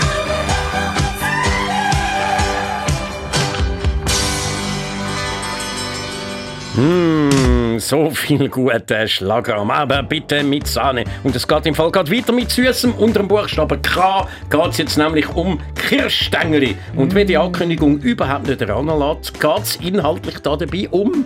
Mmh, 6.77 7.79
so 7.79 8.11
viel 8.11 8.49
guter 8.49 9.07
Schlagraum, 9.07 9.71
aber 9.71 10.03
bitte 10.03 10.43
mit 10.43 10.67
Sahne. 10.67 11.05
Und 11.23 11.35
es 11.35 11.47
geht 11.47 11.65
im 11.65 11.73
Fall 11.73 11.89
gerade 11.89 12.11
weiter 12.11 12.31
mit 12.31 12.51
Süßem. 12.51 12.93
Unter 12.93 13.21
dem 13.21 13.27
Buchstaben 13.27 13.81
K 13.81 14.27
geht 14.47 14.67
es 14.67 14.77
jetzt 14.77 14.95
nämlich 14.95 15.27
um 15.29 15.59
Kirschstängeli. 15.73 16.75
Und 16.95 17.15
wie 17.15 17.25
die 17.25 17.35
Ankündigung 17.35 17.97
überhaupt 17.97 18.47
nicht 18.47 18.61
heranlässt, 18.61 19.39
geht 19.39 19.63
es 19.63 19.75
inhaltlich 19.77 20.37
da 20.37 20.55
dabei 20.55 20.87
um 20.91 21.25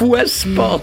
Fußball. 0.00 0.80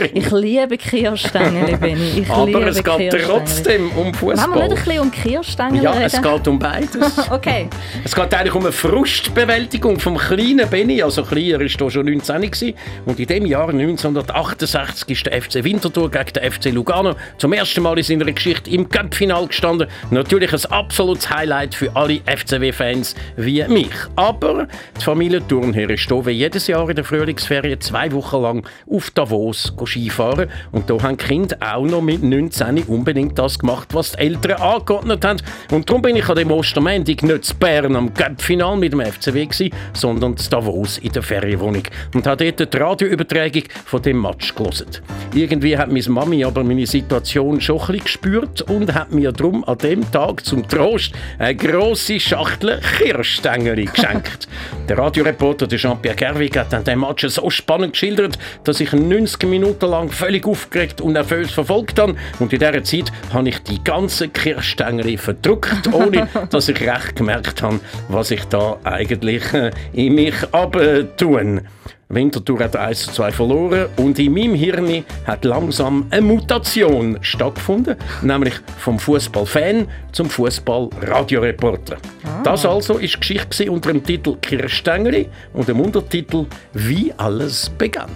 ich 0.12 0.30
liebe 0.30 0.76
Kirschstängel, 0.76 1.78
Benni. 1.78 2.20
Ich 2.20 2.28
Aber 2.30 2.44
liebe 2.44 2.60
es 2.68 2.84
geht 2.84 3.16
trotzdem 3.26 3.90
um 3.92 4.12
Wollen 4.20 4.36
wir 4.36 4.36
nicht 4.36 4.42
ein 4.42 4.50
Fußball. 4.50 4.68
bisschen 4.68 4.98
um 5.00 5.10
Kirschstängel 5.10 5.82
Ja, 5.82 5.90
reden? 5.92 6.02
es 6.04 6.20
geht 6.22 6.48
um 6.48 6.58
beides. 6.58 7.30
Okay. 7.30 7.68
Es 8.04 8.14
geht 8.14 8.34
eigentlich 8.34 8.54
um 8.54 8.62
eine 8.62 8.72
Frustbewältigung 8.72 9.98
vom 9.98 10.18
kleinen 10.18 10.68
Benny. 10.68 11.02
Also 11.02 11.22
kleiner 11.22 11.60
ist 11.62 11.78
hier 11.78 11.90
schon 11.90 12.04
19 12.04 12.42
gewesen. 12.50 12.74
Und 13.06 13.18
in 13.18 13.26
dem 13.26 13.46
Jahr 13.46 13.68
1968 13.70 15.08
ist 15.08 15.26
der 15.26 15.40
FC 15.40 15.64
Winterthur 15.64 16.10
gegen 16.10 16.32
den 16.34 16.52
FC 16.52 16.66
Lugano 16.66 17.14
zum 17.38 17.52
ersten 17.54 17.82
Mal 17.82 17.96
in 17.96 18.04
seiner 18.04 18.30
Geschichte 18.30 18.68
im 18.70 18.88
Cup-Final 18.88 19.46
gestanden. 19.46 19.88
Natürlich 20.10 20.52
ein 20.52 20.70
absolutes 20.70 21.30
Highlight 21.30 21.74
für 21.74 21.94
alle 21.96 22.20
FCW-Fans 22.26 23.14
wie 23.36 23.64
mich. 23.68 23.90
Aber 24.16 24.66
die 24.98 25.04
Familie 25.04 25.46
Turnherr 25.46 25.88
ist 25.90 26.08
hier 26.08 26.26
wie 26.26 26.30
jedes 26.32 26.66
Jahr 26.66 26.88
in 26.90 26.96
der 26.96 27.04
Frühlingsferien 27.04 27.80
zwei 27.80 28.10
Wochen 28.12 28.42
lang 28.42 28.49
auf 28.90 29.10
Davos 29.10 29.72
Skifahren. 29.84 30.48
Und 30.72 30.88
da 30.88 31.02
haben 31.02 31.16
die 31.16 31.24
Kinder 31.24 31.56
auch 31.60 31.84
noch 31.84 32.02
mit 32.02 32.22
19 32.22 32.84
unbedingt 32.84 33.38
das 33.38 33.58
gemacht, 33.58 33.88
was 33.92 34.12
die 34.12 34.18
Eltern 34.18 34.60
angeordnet 34.60 35.24
haben. 35.24 35.42
Und 35.70 35.88
darum 35.88 36.02
bin 36.02 36.16
ich 36.16 36.28
an 36.28 36.36
dem 36.36 36.50
Ostermäntig 36.50 37.22
nicht 37.22 37.44
zu 37.44 37.54
Bern 37.56 37.96
am 37.96 38.12
Cup-Final 38.12 38.76
mit 38.76 38.92
dem 38.92 39.00
FCW 39.00 39.46
gewesen, 39.46 39.70
sondern 39.92 40.36
zu 40.36 40.50
Davos 40.50 40.98
in 40.98 41.12
der 41.12 41.22
Ferienwohnung. 41.22 41.82
Und 42.14 42.26
habe 42.26 42.52
dort 42.52 42.72
die 42.72 42.76
Radioübertragung 42.76 43.64
von 43.84 44.02
dem 44.02 44.20
Match 44.20 44.54
gelesen. 44.54 44.86
Irgendwie 45.34 45.76
hat 45.76 45.90
meine 45.90 46.08
Mami 46.08 46.44
aber 46.44 46.64
meine 46.64 46.86
Situation 46.86 47.60
schon 47.60 47.78
ein 47.80 47.86
bisschen 47.86 48.04
gespürt 48.04 48.62
und 48.62 48.92
hat 48.94 49.12
mir 49.12 49.32
darum 49.32 49.64
an 49.64 49.78
dem 49.78 50.10
Tag 50.10 50.44
zum 50.44 50.66
Trost 50.66 51.12
eine 51.38 51.54
grosse 51.54 52.18
Schachtel 52.18 52.80
Kirschstängeli 52.98 53.84
geschenkt. 53.86 54.48
der 54.88 54.98
Radioreporter 54.98 55.68
Jean-Pierre 55.68 56.16
Gerwig 56.16 56.56
hat 56.56 56.72
dann 56.72 56.84
den 56.84 57.00
Match 57.00 57.26
so 57.26 57.48
spannend 57.50 57.92
geschildert, 57.92 58.38
dass 58.64 58.80
ich 58.80 58.92
ihn 58.92 59.08
90 59.08 59.48
Minuten 59.48 59.86
lang 59.86 60.10
völlig 60.10 60.46
aufgeregt 60.46 61.00
und 61.00 61.12
nervös 61.12 61.50
verfolgt 61.50 61.98
habe. 61.98 62.14
Und 62.38 62.52
in 62.52 62.58
dieser 62.58 62.82
Zeit 62.84 63.12
habe 63.32 63.48
ich 63.48 63.58
die 63.60 63.82
ganzen 63.82 64.32
Kirschstängeli 64.32 65.16
verdrückt, 65.16 65.88
ohne 65.92 66.28
dass 66.50 66.68
ich 66.68 66.80
recht 66.80 67.16
gemerkt 67.16 67.62
habe, 67.62 67.80
was 68.08 68.30
ich 68.30 68.44
da 68.44 68.78
eigentlich 68.84 69.52
äh, 69.52 69.70
in 69.92 70.14
mich 70.14 70.34
abtun. 70.52 71.62
Winterthur 72.10 72.58
hat 72.58 72.76
1 72.76 73.06
zu 73.06 73.12
2 73.12 73.32
verloren 73.32 73.86
und 73.96 74.18
in 74.18 74.34
meinem 74.34 74.54
Hirn 74.54 75.04
hat 75.24 75.44
langsam 75.44 76.06
eine 76.10 76.22
Mutation 76.22 77.18
stattgefunden, 77.20 77.96
nämlich 78.22 78.54
vom 78.78 78.98
Fußballfan 78.98 79.86
zum 80.12 80.28
Fußball-Radioreporter. 80.28 81.96
Das 82.42 82.66
also 82.66 82.98
ist 82.98 83.14
die 83.14 83.20
Geschichte 83.20 83.70
unter 83.70 83.92
dem 83.92 84.02
Titel 84.02 84.36
Kirschstängeli 84.40 85.28
und 85.52 85.68
dem 85.68 85.80
Untertitel 85.80 86.46
Wie 86.72 87.12
alles 87.16 87.70
begann. 87.70 88.10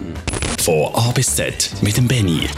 Von 0.59 0.93
A 0.93 1.11
bis 1.11 1.35
Z 1.35 1.71
mit 1.81 1.95
dem 1.95 2.07
Benny. 2.07 2.49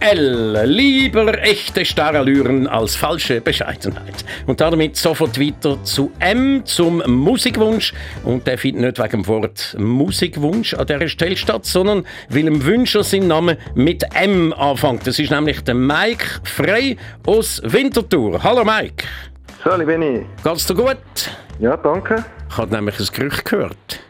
L. 0.00 0.62
Lieber 0.64 1.42
echte 1.42 1.84
Starallüren 1.84 2.68
als 2.68 2.94
falsche 2.94 3.40
Bescheidenheit. 3.40 4.24
Und 4.46 4.60
damit 4.60 4.96
sofort 4.96 5.40
weiter 5.40 5.82
zu 5.82 6.12
M, 6.20 6.62
zum 6.64 7.02
Musikwunsch. 7.06 7.92
Und 8.22 8.46
der 8.46 8.58
findet 8.58 8.82
nicht 8.82 8.98
wegen 8.98 9.22
dem 9.22 9.26
Wort 9.26 9.74
Musikwunsch 9.78 10.74
an 10.74 10.86
dieser 10.86 11.08
Stelle 11.08 11.36
statt, 11.36 11.66
sondern 11.66 12.06
weil 12.28 12.44
dem 12.44 12.64
Wünscher 12.64 13.02
sein 13.02 13.26
Name 13.26 13.58
mit 13.74 14.04
M 14.14 14.52
anfängt. 14.52 15.04
Das 15.06 15.18
ist 15.18 15.32
nämlich 15.32 15.62
der 15.62 15.74
Mike 15.74 16.26
Frey 16.44 16.96
aus 17.26 17.60
Winterthur. 17.64 18.40
Hallo 18.42 18.64
Mike. 18.64 19.04
Sali 19.64 19.84
Benni. 19.84 20.24
Geht's 20.44 20.66
dir 20.66 20.74
gut? 20.74 20.96
Ja, 21.58 21.76
danke. 21.76 22.24
Ich 22.48 22.56
habe 22.56 22.72
nämlich 22.74 23.00
ein 23.00 23.06
Gerücht 23.12 23.44
gehört. 23.44 24.00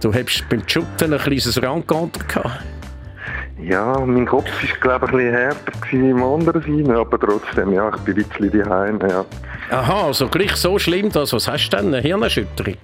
Du 0.00 0.12
hättest 0.12 0.48
beim 0.48 0.62
Schutten 0.68 1.12
ein 1.12 1.18
kleines 1.18 1.60
Randgater 1.60 2.24
gehabt. 2.28 2.75
Ja, 3.58 3.98
mein 4.00 4.26
Kopf 4.26 4.46
war 4.46 4.78
glaube 4.98 5.06
ich 5.06 5.12
ein 5.12 5.16
bisschen 5.16 5.32
härter 5.34 5.92
im 5.92 6.22
anderen 6.22 6.62
Sinne, 6.62 6.98
aber 6.98 7.18
trotzdem, 7.18 7.72
ja, 7.72 7.88
ich 7.88 8.00
bin 8.02 8.16
ein 8.18 8.24
bisschen 8.24 8.62
daheim, 8.62 8.98
ja. 9.08 9.24
Aha, 9.70 10.06
also 10.06 10.28
gleich 10.28 10.54
so 10.56 10.78
schlimm, 10.78 11.10
das. 11.10 11.32
Was 11.32 11.48
hast 11.48 11.70
du 11.70 11.76
denn? 11.78 11.86
Eine 11.86 12.00
Hirnerschütterung? 12.00 12.76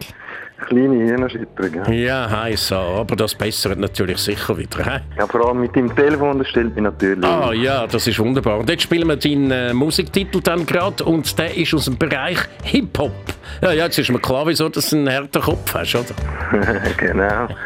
Kleine 0.66 1.05
Hirnerschütterung, 1.05 1.92
ja. 1.92 2.31
Heiß 2.31 2.72
aber 2.72 3.16
das 3.16 3.35
bessert 3.35 3.79
natürlich 3.79 4.18
sicher 4.18 4.57
wieder. 4.57 4.85
He? 4.85 5.01
ja. 5.18 5.27
Vor 5.27 5.46
allem 5.46 5.61
mit 5.61 5.75
dem 5.75 5.94
Telefon, 5.94 6.38
das 6.38 6.48
stellt 6.48 6.75
mich 6.75 6.85
natürlich. 6.85 7.25
Ah 7.25 7.53
ja, 7.53 7.87
das 7.87 8.07
ist 8.07 8.18
wunderbar. 8.18 8.59
Und 8.59 8.68
jetzt 8.68 8.83
spielen 8.83 9.09
wir 9.09 9.16
deinen 9.16 9.51
äh, 9.51 9.75
Musiktitel 9.75 10.40
dann 10.40 10.64
gerade 10.66 11.05
und 11.05 11.38
der 11.38 11.57
ist 11.57 11.75
aus 11.75 11.87
dem 11.87 11.98
Bereich 11.98 12.38
Hip-Hop. 12.64 13.12
Ja, 13.61 13.72
ja, 13.72 13.85
jetzt 13.85 13.98
ist 13.98 14.11
mir 14.11 14.20
klar, 14.20 14.46
wieso 14.46 14.68
du 14.68 14.81
einen 14.92 15.11
harten 15.11 15.42
Kopf 15.42 15.75
hast, 15.75 15.94
oder? 15.94 16.14
genau. 16.96 17.48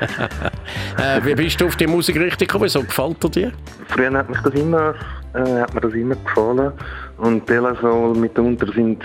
Äh, 0.99 1.25
wie 1.25 1.35
bist 1.35 1.61
du 1.61 1.67
auf 1.67 1.77
die 1.77 1.87
Musikrichtung 1.87 2.47
gekommen? 2.47 2.65
Wieso 2.65 2.83
gefällt 2.83 3.23
er 3.23 3.31
dir? 3.31 3.53
Früher 3.89 4.13
hat, 4.13 4.29
mich 4.29 4.39
das 4.41 4.55
immer, 4.55 4.95
äh, 5.35 5.61
hat 5.61 5.75
mir 5.75 5.81
das 5.81 5.93
immer 5.93 6.17
gefallen. 6.17 6.73
Und 7.19 7.49
Soul 7.81 8.17
mitunter 8.17 8.73
sind 8.73 9.03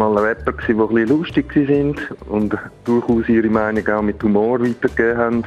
mal 0.00 0.16
Rapper 0.18 0.52
die 0.52 0.72
ein 0.72 0.78
bisschen 0.78 1.08
lustig 1.08 1.54
waren 1.54 1.96
und 2.28 2.56
durchaus 2.84 3.28
ihre 3.28 3.48
Meinung 3.48 3.86
auch 3.88 4.02
mit 4.02 4.22
Humor 4.22 4.60
weitergegeben 4.60 5.18
haben. 5.18 5.44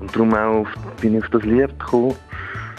Und 0.00 0.14
darum 0.14 0.34
auch 0.34 0.60
auf, 0.60 0.68
bin 1.00 1.16
ich 1.16 1.24
auf 1.24 1.30
das 1.30 1.42
Lied 1.44 1.78
gekommen. 1.78 2.14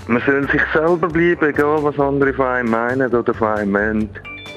Man 0.08 0.22
soll 0.26 0.48
sich 0.50 0.62
selber 0.74 1.08
bleiben, 1.08 1.50
egal 1.50 1.84
was 1.84 2.00
andere 2.00 2.34
von 2.34 2.46
einem 2.46 2.70
meinen 2.70 3.14
oder 3.14 3.34
von 3.34 3.48
einem 3.48 3.72
meinen. 3.72 4.10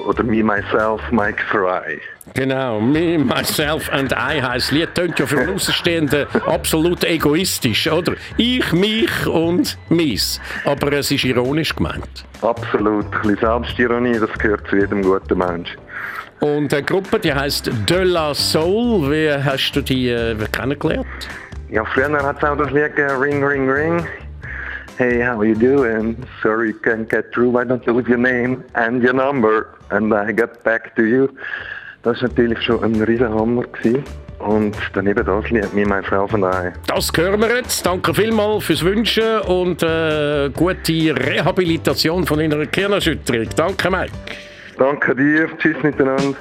Oder 0.05 0.23
me, 0.23 0.43
myself, 0.43 1.01
Mike 1.11 1.41
Fry. 1.49 1.99
Genau, 2.35 2.79
Me, 2.79 3.17
Myself 3.17 3.89
and 3.91 4.13
I 4.13 4.41
heisst 4.41 4.71
Lied. 4.71 4.93
Tönt 4.93 5.19
ja 5.19 5.25
für 5.25 5.39
einen 5.39 5.55
Außenstehenden 5.55 6.27
absolut 6.45 7.03
egoistisch, 7.03 7.91
oder? 7.91 8.13
Ich, 8.37 8.71
mich 8.71 9.27
und 9.27 9.77
mis. 9.89 10.39
Aber 10.63 10.93
es 10.93 11.11
ist 11.11 11.25
ironisch 11.25 11.75
gemeint. 11.75 12.23
Absolut. 12.41 13.05
Ein 13.05 13.21
bisschen 13.21 13.37
Selbstironie, 13.37 14.19
das 14.19 14.31
gehört 14.37 14.67
zu 14.69 14.77
jedem 14.77 15.01
guten 15.01 15.37
Mensch. 15.37 15.75
Und 16.39 16.71
die 16.71 16.81
Gruppe, 16.81 17.19
die 17.19 17.33
heißt 17.33 17.69
De 17.89 18.03
La 18.03 18.33
Soul. 18.33 19.11
Wie 19.11 19.31
hast 19.31 19.73
du 19.73 19.81
die 19.81 20.09
äh, 20.09 20.35
kennengelernt? 20.51 21.05
Ja, 21.69 21.83
früher 21.85 22.11
hat 22.23 22.37
es 22.37 22.43
auch 22.43 22.57
das 22.57 22.71
Lied 22.71 22.97
Ring, 22.97 23.43
Ring, 23.43 23.69
Ring. 23.69 24.07
Hey, 24.97 25.21
how 25.21 25.43
you 25.43 25.55
doing? 25.55 26.17
Sorry, 26.41 26.73
can't 26.83 27.09
get 27.09 27.31
through. 27.31 27.57
I 27.57 27.63
don't 27.63 27.83
know 27.85 27.99
your 27.99 28.17
name 28.17 28.63
and 28.73 29.03
your 29.03 29.13
number. 29.13 29.67
And 29.91 30.13
I 30.13 30.31
get 30.31 30.63
back 30.63 30.95
to 30.95 31.03
you. 31.03 31.29
Das 32.03 32.21
war 32.21 32.29
natürlich 32.29 32.61
schon 32.63 32.83
ein 32.83 33.01
riesen 33.03 33.29
Hammer. 33.29 33.63
Gewesen. 33.63 34.03
Und 34.39 34.75
daneben 34.93 35.25
das 35.25 35.49
Lied, 35.49 35.73
Me, 35.73 35.85
Myself 35.85 36.33
and 36.33 36.45
I. 36.45 36.71
Das 36.87 37.11
hören 37.15 37.41
wir 37.41 37.57
jetzt. 37.57 37.85
Danke 37.85 38.13
vielmals 38.13 38.63
fürs 38.63 38.83
Wünschen 38.83 39.41
und 39.41 39.83
äh, 39.83 40.49
gute 40.55 41.15
Rehabilitation 41.15 42.25
von 42.25 42.39
deiner 42.39 42.65
Kirnerschütterung. 42.65 43.47
Danke, 43.55 43.89
Mike. 43.91 44.11
Danke 44.79 45.13
dir. 45.13 45.49
Tschüss 45.57 45.83
miteinander. 45.83 46.37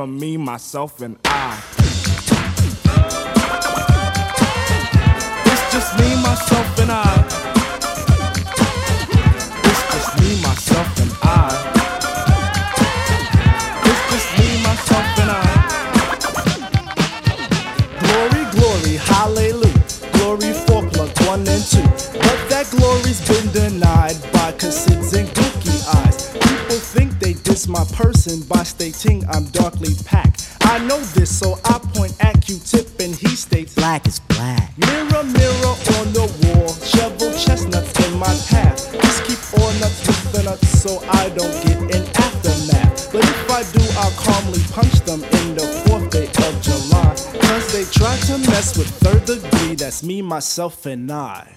From 0.00 0.18
me, 0.18 0.36
myself, 0.36 1.02
and 1.02 1.18
I. 1.24 1.58
It's 5.44 5.72
just 5.72 5.98
me, 5.98 6.16
myself, 6.22 6.78
and 6.78 6.90
I. 6.90 7.04
It's 9.68 9.82
just 9.92 10.10
me, 10.20 10.40
myself, 10.40 11.00
and 11.02 11.12
I. 11.22 11.34
It's 13.84 14.02
just 14.12 14.28
me, 14.38 14.48
myself, 14.62 15.18
and 15.20 15.30
I. 15.30 15.42
Glory, 18.00 18.44
glory, 18.56 18.96
hallelujah. 18.96 19.84
Glory 20.12 20.52
for 20.64 20.82
plugs 20.88 21.20
one 21.26 21.46
and 21.46 21.64
two. 21.72 21.82
But 22.18 22.38
that 22.48 22.66
glory's 22.70 23.20
been 23.28 23.52
denied 23.52 24.16
by 24.32 24.52
cassids 24.52 24.89
my 27.70 27.84
person 27.92 28.40
by 28.42 28.64
stating 28.64 29.24
I'm 29.28 29.44
darkly 29.46 29.94
packed. 30.04 30.56
I 30.62 30.78
know 30.86 30.98
this, 31.14 31.30
so 31.30 31.58
I 31.64 31.78
point 31.94 32.14
at 32.20 32.42
Q-tip 32.42 32.98
and 32.98 33.14
he 33.14 33.28
states 33.28 33.74
Black 33.74 34.06
is 34.06 34.18
black. 34.20 34.76
Mirror, 34.76 35.24
mirror 35.24 35.74
on 35.98 36.06
the 36.12 36.26
wall, 36.42 36.74
shovel 36.74 37.32
chestnuts 37.38 37.94
in 38.06 38.18
my 38.18 38.34
path. 38.48 38.92
Just 38.92 39.24
keep 39.24 39.38
all 39.60 39.72
nuts 39.74 40.06
with 40.06 40.32
the 40.32 40.42
nuts 40.42 40.68
so 40.68 40.98
I 41.10 41.28
don't 41.30 41.54
get 41.64 41.78
an 41.94 42.04
aftermath. 42.16 43.12
But 43.12 43.24
if 43.24 43.50
I 43.50 43.62
do, 43.72 43.84
I'll 43.98 44.16
calmly 44.18 44.62
punch 44.72 45.00
them 45.06 45.22
in 45.22 45.54
the 45.54 45.66
fourth 45.86 46.10
day 46.10 46.26
of 46.26 46.62
July. 46.62 47.14
Cause 47.40 47.72
they 47.72 47.84
try 47.84 48.16
to 48.28 48.38
mess 48.50 48.76
with 48.76 48.88
third 48.98 49.24
degree, 49.26 49.76
that's 49.76 50.02
me, 50.02 50.22
myself, 50.22 50.86
and 50.86 51.10
I. 51.10 51.56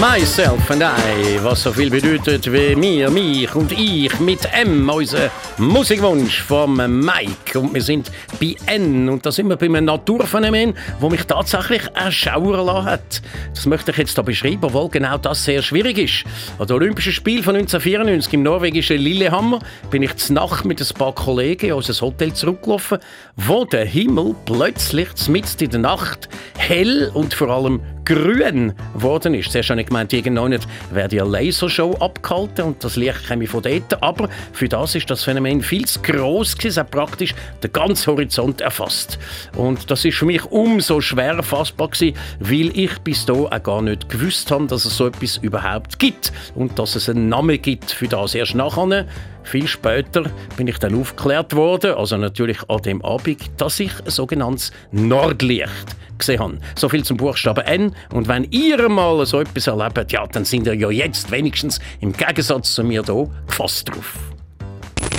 myself 0.00 0.70
and 0.70 0.82
I, 0.82 1.42
was 1.42 1.62
so 1.64 1.72
viel 1.72 1.90
bedeutet 1.90 2.52
wie 2.52 2.76
mir, 2.76 3.10
mich 3.10 3.52
und 3.56 3.72
ich 3.72 4.20
mit 4.20 4.40
M, 4.52 4.88
unser 4.88 5.30
Musikwunsch 5.56 6.42
vom 6.42 6.76
Mike. 6.76 7.58
Und 7.58 7.74
wir 7.74 7.82
sind 7.82 8.12
bei 8.40 8.54
N 8.66 9.08
und 9.08 9.26
da 9.26 9.32
sind 9.32 9.48
wir 9.48 9.56
bei 9.56 9.66
einem 9.66 9.86
Naturphänomen, 9.86 10.74
wo 11.00 11.10
mich 11.10 11.24
tatsächlich 11.24 11.82
erschauern 11.94 12.84
hat. 12.84 13.22
Das 13.52 13.66
möchte 13.66 13.90
ich 13.90 13.96
jetzt 13.96 14.14
hier 14.14 14.22
beschreiben, 14.22 14.60
obwohl 14.62 14.88
genau 14.88 15.18
das 15.18 15.44
sehr 15.44 15.62
schwierig 15.62 15.98
ist. 15.98 16.24
An 16.60 16.68
den 16.68 16.76
Olympischen 16.76 17.12
Spielen 17.12 17.42
von 17.42 17.56
1994 17.56 18.34
im 18.34 18.44
norwegischen 18.44 18.98
Lillehammer 18.98 19.58
bin 19.90 20.04
ich 20.04 20.14
zur 20.16 20.36
Nacht 20.36 20.64
mit 20.64 20.80
ein 20.80 20.96
paar 20.96 21.14
Kollegen 21.14 21.66
in 21.66 21.72
unser 21.72 22.00
Hotel 22.06 22.32
zurückgelaufen, 22.32 22.98
wo 23.36 23.64
der 23.64 23.84
Himmel 23.84 24.36
plötzlich 24.44 25.08
mitten 25.28 25.64
in 25.64 25.70
der 25.70 25.80
Nacht 25.80 26.28
hell 26.56 27.10
und 27.14 27.34
vor 27.34 27.50
allem 27.50 27.80
grün 28.08 28.72
geworden 28.94 29.34
ist. 29.34 29.52
Zuerst 29.52 29.68
habe 29.68 29.82
ich 29.82 29.86
gemeint, 29.86 30.12
irgendwann 30.14 30.58
werde 30.92 31.20
eine 31.20 31.30
Lasershow 31.30 31.94
abgehalten 32.00 32.64
und 32.64 32.82
das 32.82 32.96
Licht 32.96 33.28
käme 33.28 33.46
von 33.46 33.62
dort. 33.62 34.02
Aber 34.02 34.30
für 34.52 34.66
das 34.66 34.94
ist 34.94 35.10
das 35.10 35.24
Phänomen 35.24 35.60
viel 35.60 35.84
zu 35.84 36.00
gross 36.00 36.56
gewesen. 36.56 36.68
Es 36.68 36.76
hat 36.78 36.90
praktisch 36.90 37.34
den 37.62 37.70
ganzen 37.70 38.06
Horizont 38.06 38.62
erfasst. 38.62 39.18
Und 39.56 39.90
das 39.90 40.06
ist 40.06 40.16
für 40.16 40.24
mich 40.24 40.42
umso 40.46 41.02
schwerer 41.02 41.42
fassbar 41.42 41.88
gewesen, 41.88 42.16
weil 42.40 42.76
ich 42.78 42.98
bis 43.00 43.26
dahin 43.26 43.46
auch 43.46 43.62
gar 43.62 43.82
nicht 43.82 44.08
gewusst 44.08 44.50
habe, 44.50 44.66
dass 44.66 44.86
es 44.86 44.96
so 44.96 45.06
etwas 45.06 45.36
überhaupt 45.36 45.98
gibt 45.98 46.32
und 46.54 46.78
dass 46.78 46.96
es 46.96 47.10
einen 47.10 47.28
Namen 47.28 47.60
gibt 47.60 47.90
für 47.90 48.08
das. 48.08 48.34
Erst 48.34 48.54
nachher 48.54 49.06
viel 49.42 49.66
später 49.66 50.24
bin 50.56 50.66
ich 50.66 50.78
dann 50.78 50.94
aufgeklärt 50.94 51.54
worden, 51.54 51.94
also 51.94 52.16
natürlich 52.16 52.58
an 52.68 52.82
dem 52.82 53.04
Abend, 53.04 53.38
dass 53.56 53.80
ich 53.80 53.92
ein 54.04 54.10
sogenanntes 54.10 54.72
Nordlicht 54.92 55.96
gesehen 56.18 56.40
habe. 56.40 56.58
So 56.76 56.88
viel 56.88 57.04
zum 57.04 57.16
Buchstaben 57.16 57.64
N. 57.64 57.94
Und 58.12 58.28
wenn 58.28 58.44
ihr 58.50 58.88
mal 58.88 59.24
so 59.26 59.40
etwas 59.40 59.66
erlebt, 59.66 60.12
ja, 60.12 60.26
dann 60.26 60.44
sind 60.44 60.66
ihr 60.66 60.74
ja 60.74 60.90
jetzt 60.90 61.30
wenigstens 61.30 61.80
im 62.00 62.12
Gegensatz 62.12 62.74
zu 62.74 62.84
mir 62.84 63.02
hier 63.04 63.30
gefasst 63.46 63.88
drauf. 63.88 64.14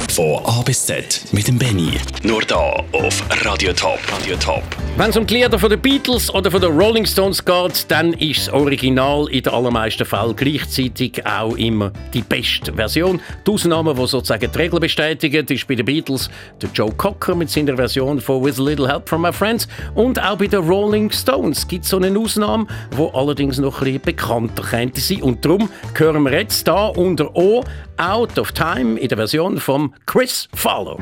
Von 0.10 0.44
A 0.44 0.64
bis 0.64 0.88
Z 0.88 1.22
mit 1.32 1.48
dem 1.48 1.60
Benny. 1.60 1.92
Nur 2.24 2.42
da 2.42 2.84
auf 2.94 3.24
Radio 3.46 3.72
Top. 3.72 4.00
Radio 4.12 4.36
Top. 4.38 4.64
Wenn 4.98 5.12
es 5.12 5.18
um 5.18 5.26
die 5.26 5.36
Lieder 5.36 5.60
von 5.60 5.70
den 5.70 5.80
Beatles 5.80 6.34
oder 6.34 6.50
von 6.50 6.60
den 6.60 6.78
Rolling 6.78 7.06
Stones 7.06 7.46
geht, 7.46 7.86
dann 7.90 8.14
ist 8.14 8.48
das 8.48 8.54
Original 8.54 9.28
in 9.30 9.44
den 9.44 9.54
allermeisten 9.54 10.06
Fällen 10.06 10.36
gleichzeitig 10.36 11.24
auch 11.26 11.56
immer 11.56 11.92
die 12.14 12.24
beste 12.24 12.74
Version. 12.74 13.22
Die 13.46 13.52
Ausnahme, 13.52 13.94
die 13.94 14.08
sozusagen 14.08 14.52
die 14.52 14.58
Regel 14.58 14.80
bestätigen, 14.80 15.46
ist 15.46 15.68
bei 15.68 15.76
den 15.76 15.86
Beatles 15.86 16.30
der 16.60 16.70
Joe 16.74 16.92
Cocker 16.92 17.36
mit 17.36 17.52
seiner 17.52 17.76
Version 17.76 18.20
von 18.20 18.44
With 18.44 18.60
a 18.60 18.64
Little 18.64 18.88
Help 18.90 19.08
from 19.08 19.22
My 19.22 19.32
Friends 19.32 19.68
und 19.94 20.22
auch 20.22 20.38
bei 20.38 20.48
den 20.48 20.68
Rolling 20.68 21.12
Stones 21.12 21.68
gibt 21.68 21.86
es 21.86 21.92
so 21.92 21.98
eine 21.98 22.18
Ausnahme, 22.20 22.66
wo 22.92 23.10
allerdings 23.10 23.60
noch 23.60 23.80
ein 23.80 23.86
bisschen 23.86 24.02
bekannter 24.02 24.64
könnte 24.64 25.00
sein. 25.00 25.22
Und 25.22 25.46
darum 25.46 25.70
hören 25.94 26.24
wir 26.24 26.34
jetzt 26.34 26.68
da 26.68 26.88
unter 26.88 27.34
O 27.36 27.64
Out 28.00 28.38
of 28.38 28.54
Time 28.54 28.96
in 28.96 29.10
der 29.10 29.18
Version 29.18 29.58
von 29.58 29.94
Chris 30.06 30.48
Farlow. 30.54 30.98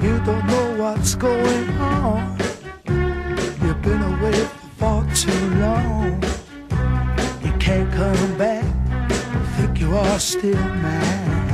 You 0.00 0.18
don't 0.24 0.46
know 0.46 0.76
what's 0.78 1.14
going 1.14 1.68
on. 1.78 2.38
You've 2.86 3.82
been 3.82 4.00
away 4.00 4.32
for 4.32 4.68
far 4.78 5.14
too 5.14 5.30
long. 5.60 6.27
You 9.88 9.96
are 9.96 10.20
still 10.20 10.54
mad. 10.54 11.47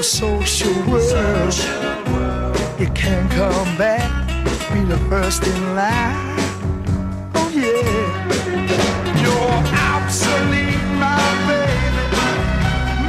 Your 0.00 0.04
social 0.04 0.72
world. 0.88 1.54
You 2.78 2.88
can't 2.94 3.30
come 3.32 3.76
back, 3.76 4.10
be 4.72 4.80
the 4.84 4.96
first 5.10 5.46
in 5.46 5.74
line. 5.74 6.38
Oh 7.34 7.50
yeah, 7.52 7.84
you're 9.22 9.60
obsolete, 9.92 10.86
my 11.04 11.20
baby, 11.48 12.04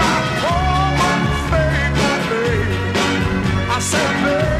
my 0.02 0.18
poor 0.42 1.16
favorite 1.50 2.24
baby. 2.30 2.76
I 3.72 3.80
said, 3.80 4.14
baby, 4.26 4.51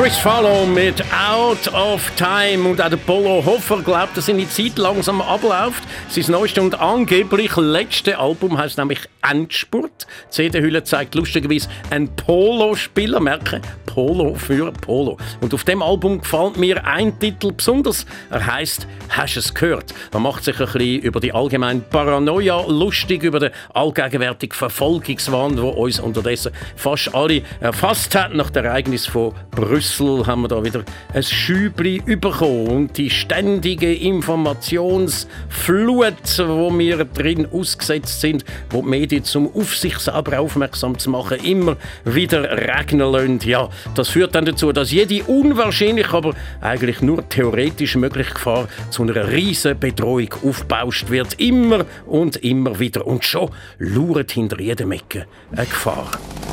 Chris 0.00 0.16
Farlow 0.16 0.64
mit 0.64 1.04
Out 1.12 1.68
of 1.74 2.10
Time 2.16 2.66
und 2.66 2.80
auch 2.80 2.88
der 2.88 2.96
Polo 2.96 3.44
Hofer 3.44 3.82
glaubt, 3.82 4.16
dass 4.16 4.24
seine 4.24 4.48
Zeit 4.48 4.78
langsam 4.78 5.20
abläuft. 5.20 5.84
Sein 6.08 6.24
neuestes 6.28 6.64
und 6.64 6.80
angeblich 6.80 7.54
letzte 7.58 8.18
Album 8.18 8.56
heißt 8.56 8.78
nämlich 8.78 9.00
Endspurt. 9.20 9.89
CD-Hülle 10.30 10.84
zeigt 10.84 11.14
lustigerweise 11.14 11.68
einen 11.90 12.14
Polo-Spieler, 12.16 13.20
merke 13.20 13.60
Polo 13.86 14.34
für 14.34 14.72
Polo. 14.72 15.18
Und 15.40 15.52
auf 15.52 15.64
dem 15.64 15.82
Album 15.82 16.20
gefällt 16.20 16.56
mir 16.56 16.84
ein 16.86 17.18
Titel 17.18 17.52
besonders. 17.52 18.06
Er 18.30 18.46
heißt 18.46 18.86
Hast 19.10 19.36
es 19.36 19.52
gehört? 19.52 19.92
Man 20.12 20.22
macht 20.22 20.44
sich 20.44 20.60
ein 20.60 20.66
bisschen 20.66 21.00
über 21.00 21.18
die 21.18 21.32
allgemeine 21.32 21.80
Paranoia 21.80 22.64
lustig, 22.68 23.24
über 23.24 23.40
den 23.40 23.50
allgegenwärtigen 23.74 24.54
Verfolgungswahn, 24.54 25.56
der 25.56 25.76
uns 25.76 25.98
unterdessen 25.98 26.52
fast 26.76 27.12
alle 27.12 27.42
erfasst 27.58 28.14
hat. 28.14 28.32
Nach 28.34 28.50
dem 28.50 28.64
Ereignis 28.64 29.06
von 29.06 29.34
Brüssel 29.50 30.24
haben 30.26 30.42
wir 30.42 30.48
da 30.48 30.64
wieder 30.64 30.84
ein 31.12 31.24
Schübli 31.24 31.98
bekommen 31.98 32.68
und 32.68 32.96
die 32.96 33.10
ständige 33.10 33.92
Informationsflut, 33.92 36.38
wo 36.46 36.78
wir 36.78 37.04
drin 37.04 37.48
ausgesetzt 37.52 38.20
sind, 38.20 38.44
wo 38.70 38.82
die 38.82 38.88
Medien 38.88 39.24
zum 39.24 39.52
auf 39.52 39.74
selber 40.20 40.40
aufmerksam 40.40 40.98
zu 40.98 41.10
machen 41.10 41.38
immer 41.44 41.76
wieder 42.04 42.42
regnen 42.42 43.10
lassen. 43.12 43.40
Ja, 43.44 43.68
das 43.94 44.08
führt 44.08 44.34
dann 44.34 44.44
dazu, 44.44 44.72
dass 44.72 44.90
jede 44.90 45.22
unwahrscheinlich, 45.24 46.12
aber 46.12 46.34
eigentlich 46.60 47.00
nur 47.00 47.28
theoretisch 47.28 47.96
mögliche 47.96 48.34
Gefahr 48.34 48.68
zu 48.90 49.02
einer 49.02 49.30
riesen 49.30 49.78
Bedrohung 49.78 50.28
aufgebauscht 50.44 51.10
wird. 51.10 51.40
Immer 51.40 51.84
und 52.06 52.36
immer 52.36 52.78
wieder. 52.78 53.06
Und 53.06 53.24
schon 53.24 53.50
lauert 53.78 54.32
hinter 54.32 54.60
jedem 54.60 54.92
Ecke 54.92 55.26
eine 55.52 55.66
Gefahr. 55.66 56.10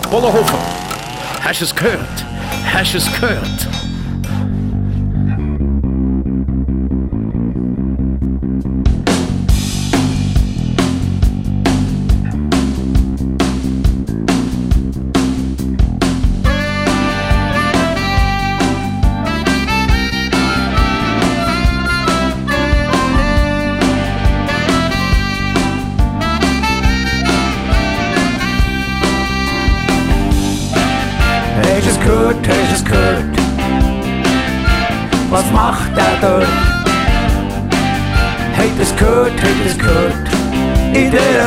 Bollerhofer, 0.10 0.60
hast 1.42 1.62
du 1.62 1.66
es 1.66 1.76
gehört? 1.76 2.26
Hast 2.74 2.94
du 2.94 2.98
es 2.98 3.20
gehört? 3.20 3.87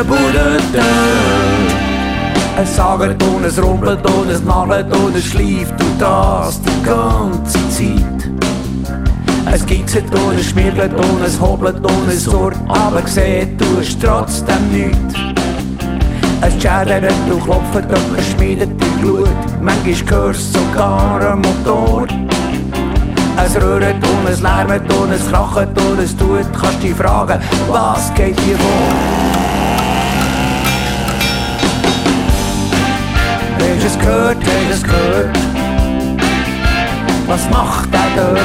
Bude 0.05 0.59
dort. 0.73 0.85
Es 2.63 2.77
sagt 2.77 3.23
und 3.23 3.45
es 3.45 3.63
rumpelt 3.63 4.05
und 4.07 4.31
es 4.31 4.41
knallt 4.43 4.97
und 4.97 5.15
es 5.15 5.25
schleift 5.25 5.73
und 5.83 6.01
das 6.01 6.61
die 6.63 6.83
ganze 6.83 7.59
Zeit. 7.69 8.31
Es 9.53 9.67
kitzelt 9.67 10.15
und 10.15 10.39
es 10.39 10.47
schmirgelt 10.47 10.95
und 10.95 11.23
es 11.25 11.41
hobelt 11.41 11.77
und 11.85 12.09
es 12.09 12.25
surrt, 12.25 12.57
aber 12.69 13.03
du 13.03 13.81
es 13.81 13.99
trotzdem 13.99 14.71
nichts. 14.73 15.15
Es 16.41 16.55
schädert 16.55 17.13
und 17.31 17.45
klopft 17.45 17.75
und 17.75 18.19
es 18.19 18.31
schmiedet 18.31 18.71
im 18.71 19.01
Blut. 19.01 19.29
Manchmal 19.61 20.21
hörst 20.21 20.53
sogar 20.55 21.21
einen 21.21 21.43
Motor. 21.43 22.07
Es 23.45 23.55
rührt 23.57 23.95
und 23.95 24.29
es 24.31 24.41
lärmt 24.41 24.93
und 24.95 25.13
es 25.13 25.29
kracht 25.29 25.69
und 25.79 25.99
es 26.03 26.17
tut. 26.17 26.47
Kannst 26.59 26.83
dich 26.83 26.95
fragen, 26.95 27.39
was 27.69 28.13
geht 28.15 28.39
hier 28.41 28.57
vor? 28.57 29.40
Es 33.85 33.99
gehört, 33.99 34.37
hast 34.45 34.75
es 34.75 34.83
gehört? 34.83 35.39
Was 37.27 37.49
macht 37.51 37.93
der 37.93 38.01
dort? 38.15 38.39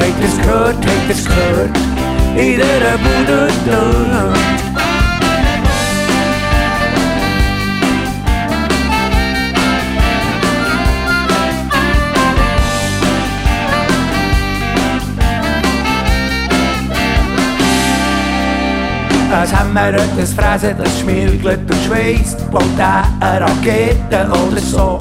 Habt 0.00 0.24
es 0.24 0.38
gehört, 0.38 0.76
habt 0.76 1.10
es 1.10 1.24
gehört? 1.24 1.76
In 2.36 2.58
der 2.58 2.98
Bude 2.98 3.48
dort. 3.66 4.45
Es 19.42 19.52
hämmert, 19.52 20.00
es 20.18 20.32
fräset, 20.32 20.76
es 20.82 21.00
schmirgelt 21.00 21.70
und 21.70 21.82
schweißt, 21.84 22.50
baut 22.50 22.62
er 22.78 23.04
eine 23.20 23.42
Rakete 23.42 24.26
oder 24.30 24.60
so. 24.60 24.98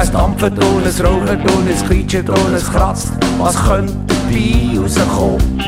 Es 0.00 0.10
dampft 0.10 0.42
und 0.42 0.86
es 0.86 1.04
raucht 1.04 1.28
und 1.30 1.70
es 1.70 1.84
quietscht 1.84 2.28
und 2.28 2.54
es 2.54 2.70
kratzt, 2.70 3.12
was 3.38 3.62
könnte 3.62 3.92
dabei 4.08 4.78
rauskommen? 4.78 5.60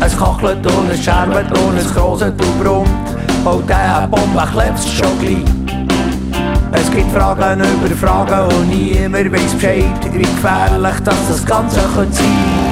Es 0.00 0.16
kachelt 0.16 0.66
und 0.66 0.90
es 0.90 1.04
scherbt 1.04 1.58
und 1.58 1.76
es 1.78 1.94
kroset 1.94 2.40
und 2.40 2.64
brummt, 2.64 2.88
baut 3.44 3.68
er 3.68 3.98
eine 3.98 4.08
Bombe, 4.08 4.42
klebst 4.52 4.88
schon 4.90 5.18
gleich. 5.20 5.44
Es 6.72 6.90
gibt 6.90 7.12
Fragen 7.12 7.60
über 7.60 7.94
Fragen 7.94 8.56
und 8.56 8.68
niemand 8.68 9.32
weiß 9.32 9.54
Bescheid, 9.54 9.84
wie 10.12 10.18
gefährlich 10.18 11.00
dass 11.04 11.28
das 11.28 11.44
Ganze 11.44 11.80
könnte 11.94 12.14
sein. 12.14 12.65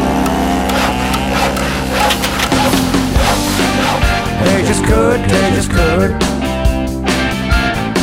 Es 4.74 4.82
gehört, 4.82 5.20
hast 5.20 5.58
es 5.58 5.68
gehört? 5.68 6.24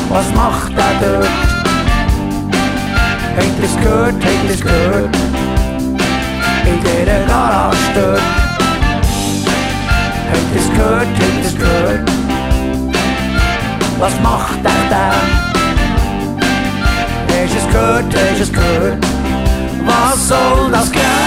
Was 0.09 0.33
macht 0.33 0.71
der 0.77 0.93
dort? 1.01 1.29
Habt 3.37 3.63
es 3.63 3.75
gehört, 3.77 4.15
habt 4.23 4.49
es 4.49 4.61
gehört? 4.61 5.15
In 6.65 6.79
dieser 6.81 7.19
Garage 7.27 7.77
dort. 7.95 8.21
Habt 10.31 10.55
es 10.55 10.67
gehört, 10.77 11.07
habt 11.21 11.45
es 11.45 11.55
gehört? 11.55 12.11
Was 13.99 14.19
macht 14.21 14.63
der 14.63 14.81
da? 14.89 15.11
Hast 17.27 17.55
es 17.55 17.67
gehört, 17.71 18.05
hast 18.15 18.41
es 18.41 18.53
gehört? 18.53 19.05
Was 19.85 20.27
soll 20.27 20.71
das 20.71 20.91
gehen? 20.91 21.20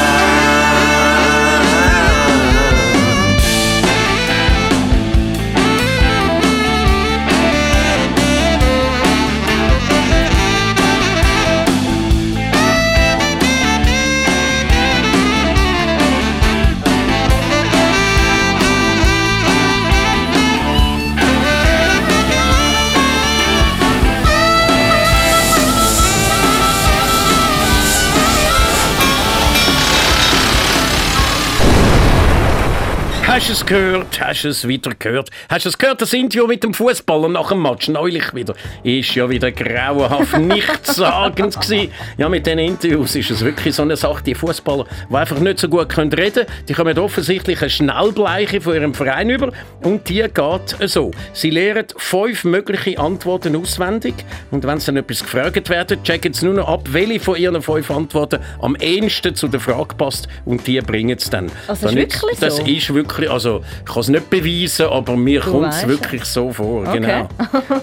Hast 33.34 33.48
du 33.48 33.52
es 33.52 33.66
gehört? 33.66 34.20
Hast 34.20 34.44
du 34.44 34.48
es 34.48 34.68
wieder 34.68 34.92
gehört? 34.96 35.28
Hast 35.48 35.64
du 35.64 35.68
es 35.68 35.76
gehört? 35.76 36.00
Das 36.00 36.12
Interview 36.12 36.46
mit 36.46 36.62
dem 36.62 36.72
Fußballer 36.72 37.28
nach 37.28 37.48
dem 37.48 37.62
Match 37.62 37.88
neulich 37.88 38.32
wieder. 38.32 38.54
Ist 38.84 39.12
ja 39.16 39.28
wieder 39.28 39.50
grauenhaft 39.50 40.38
nichtssagend 40.38 41.60
gewesen. 41.60 41.90
Ja, 42.16 42.28
mit 42.28 42.46
diesen 42.46 42.60
Interviews 42.60 43.16
ist 43.16 43.32
es 43.32 43.44
wirklich 43.44 43.74
so 43.74 43.82
eine 43.82 43.96
Sache. 43.96 44.22
Die 44.22 44.36
Fußballer, 44.36 44.86
die 45.10 45.16
einfach 45.16 45.40
nicht 45.40 45.58
so 45.58 45.68
gut 45.68 45.88
können 45.88 46.12
reden 46.12 46.46
die 46.68 46.74
kommen 46.74 46.96
offensichtlich 46.96 47.60
eine 47.60 47.70
Schnellbleiche 47.70 48.60
von 48.60 48.74
ihrem 48.74 48.94
Verein 48.94 49.28
über 49.30 49.50
und 49.82 50.08
die 50.08 50.22
geht 50.22 50.88
so. 50.88 51.10
Sie 51.32 51.50
lehren 51.50 51.86
fünf 51.96 52.44
mögliche 52.44 53.00
Antworten 53.00 53.56
auswendig 53.56 54.14
und 54.52 54.64
wenn 54.64 54.78
sie 54.78 54.86
dann 54.86 54.98
etwas 54.98 55.24
gefragt 55.24 55.68
werden, 55.70 56.00
checken 56.04 56.32
sie 56.32 56.44
nur 56.44 56.54
noch 56.54 56.68
ab, 56.68 56.82
welche 56.92 57.18
von 57.18 57.34
ihren 57.34 57.60
fünf 57.62 57.90
Antworten 57.90 58.38
am 58.62 58.76
ehesten 58.76 59.34
zu 59.34 59.48
der 59.48 59.58
Frage 59.58 59.96
passt 59.96 60.28
und 60.44 60.64
die 60.68 60.80
bringen 60.80 61.16
es 61.18 61.28
dann. 61.28 61.50
Also, 61.66 61.88
ist 61.88 61.94
Dann 61.94 61.96
wirklich 61.96 62.38
das 62.38 62.56
so? 62.58 62.62
ist 62.62 62.94
wirklich, 62.94 63.23
also 63.28 63.62
ich 63.80 63.92
kann 63.92 64.00
es 64.00 64.08
nicht 64.08 64.30
beweisen, 64.30 64.86
aber 64.86 65.16
mir 65.16 65.40
kommt 65.40 65.72
es 65.72 65.86
wirklich 65.86 66.24
so 66.24 66.52
vor. 66.52 66.82
Okay. 66.82 67.00
Genau. 67.00 67.28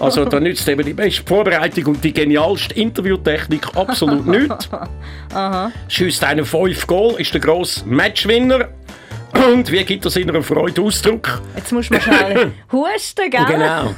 Also 0.00 0.24
da 0.24 0.40
nützt 0.40 0.68
eben 0.68 0.84
die 0.84 0.94
beste 0.94 1.22
Vorbereitung 1.24 1.86
und 1.86 2.04
die 2.04 2.12
genialste 2.12 2.74
Interviewtechnik 2.74 3.76
absolut 3.76 4.26
nichts. 4.38 4.68
Schießt 5.88 6.24
einer 6.24 6.44
5 6.44 6.86
Goal, 6.86 7.20
ist 7.20 7.32
der 7.34 7.40
grosse 7.40 7.86
Matchwinner. 7.86 8.68
Und 9.34 9.70
wie 9.72 9.82
gibt 9.84 10.04
er 10.04 10.10
seiner 10.10 10.42
Freude 10.42 10.82
Ausdruck? 10.82 11.40
Jetzt 11.56 11.72
musst 11.72 11.90
du 11.90 11.94
mal 11.94 12.00
schnell 12.02 12.52
husten, 12.72 13.30
gell? 13.30 13.44
Genau. 13.48 13.94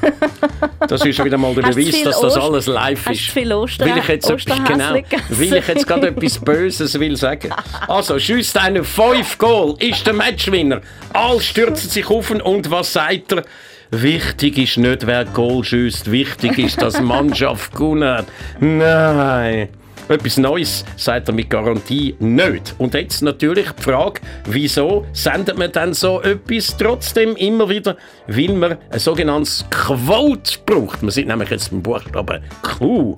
Das 0.86 1.04
ist 1.04 1.22
wieder 1.24 1.36
mal 1.36 1.54
der 1.54 1.64
Hast 1.64 1.74
Beweis, 1.76 2.02
dass 2.02 2.20
das 2.20 2.36
Ost- 2.36 2.38
alles 2.38 2.66
live 2.66 3.10
ist. 3.10 3.20
viel 3.30 3.52
Oster- 3.52 3.84
will 3.84 3.96
ich 3.98 4.08
jetzt 4.08 4.26
genau, 4.66 4.94
will 5.30 5.54
ich 5.54 5.66
jetzt 5.68 5.86
gerade 5.86 6.08
etwas 6.08 6.38
Böses 6.38 6.98
will 6.98 7.16
sagen. 7.16 7.50
Also, 7.88 8.18
schießt 8.18 8.58
einen 8.58 8.84
5 8.84 9.38
Goal, 9.38 9.74
ist 9.80 10.06
der 10.06 10.14
Matchwinner. 10.14 10.80
Alle 11.12 11.40
stürzen 11.40 11.90
sich 11.90 12.08
auf 12.08 12.30
und 12.30 12.70
was 12.70 12.92
sagt 12.92 13.32
er? 13.32 13.42
Wichtig 13.90 14.58
ist 14.58 14.76
nicht, 14.78 15.06
wer 15.06 15.24
Goal 15.24 15.62
schießt. 15.64 16.10
Wichtig 16.10 16.58
ist, 16.58 16.80
dass 16.82 17.00
Mannschaft 17.00 17.74
gewinnt. 17.74 18.26
Nein. 18.60 19.68
Etwas 20.06 20.36
Neues 20.36 20.84
sagt 20.96 21.28
er 21.28 21.34
mit 21.34 21.48
Garantie 21.48 22.14
nicht. 22.18 22.74
Und 22.76 22.92
jetzt 22.92 23.22
natürlich 23.22 23.70
die 23.70 23.82
Frage, 23.82 24.20
wieso 24.44 25.06
sendet 25.14 25.56
man 25.56 25.72
dann 25.72 25.94
so 25.94 26.20
etwas 26.20 26.76
trotzdem 26.76 27.34
immer 27.36 27.70
wieder? 27.70 27.96
Weil 28.26 28.52
man 28.52 28.76
ein 28.90 28.98
sogenanntes 28.98 29.64
Quote 29.70 30.58
braucht. 30.66 31.02
Man 31.02 31.10
sieht 31.10 31.26
nämlich 31.26 31.48
jetzt 31.48 31.70
den 31.70 31.82
Buchstaben 31.82 32.42
Q. 32.60 33.16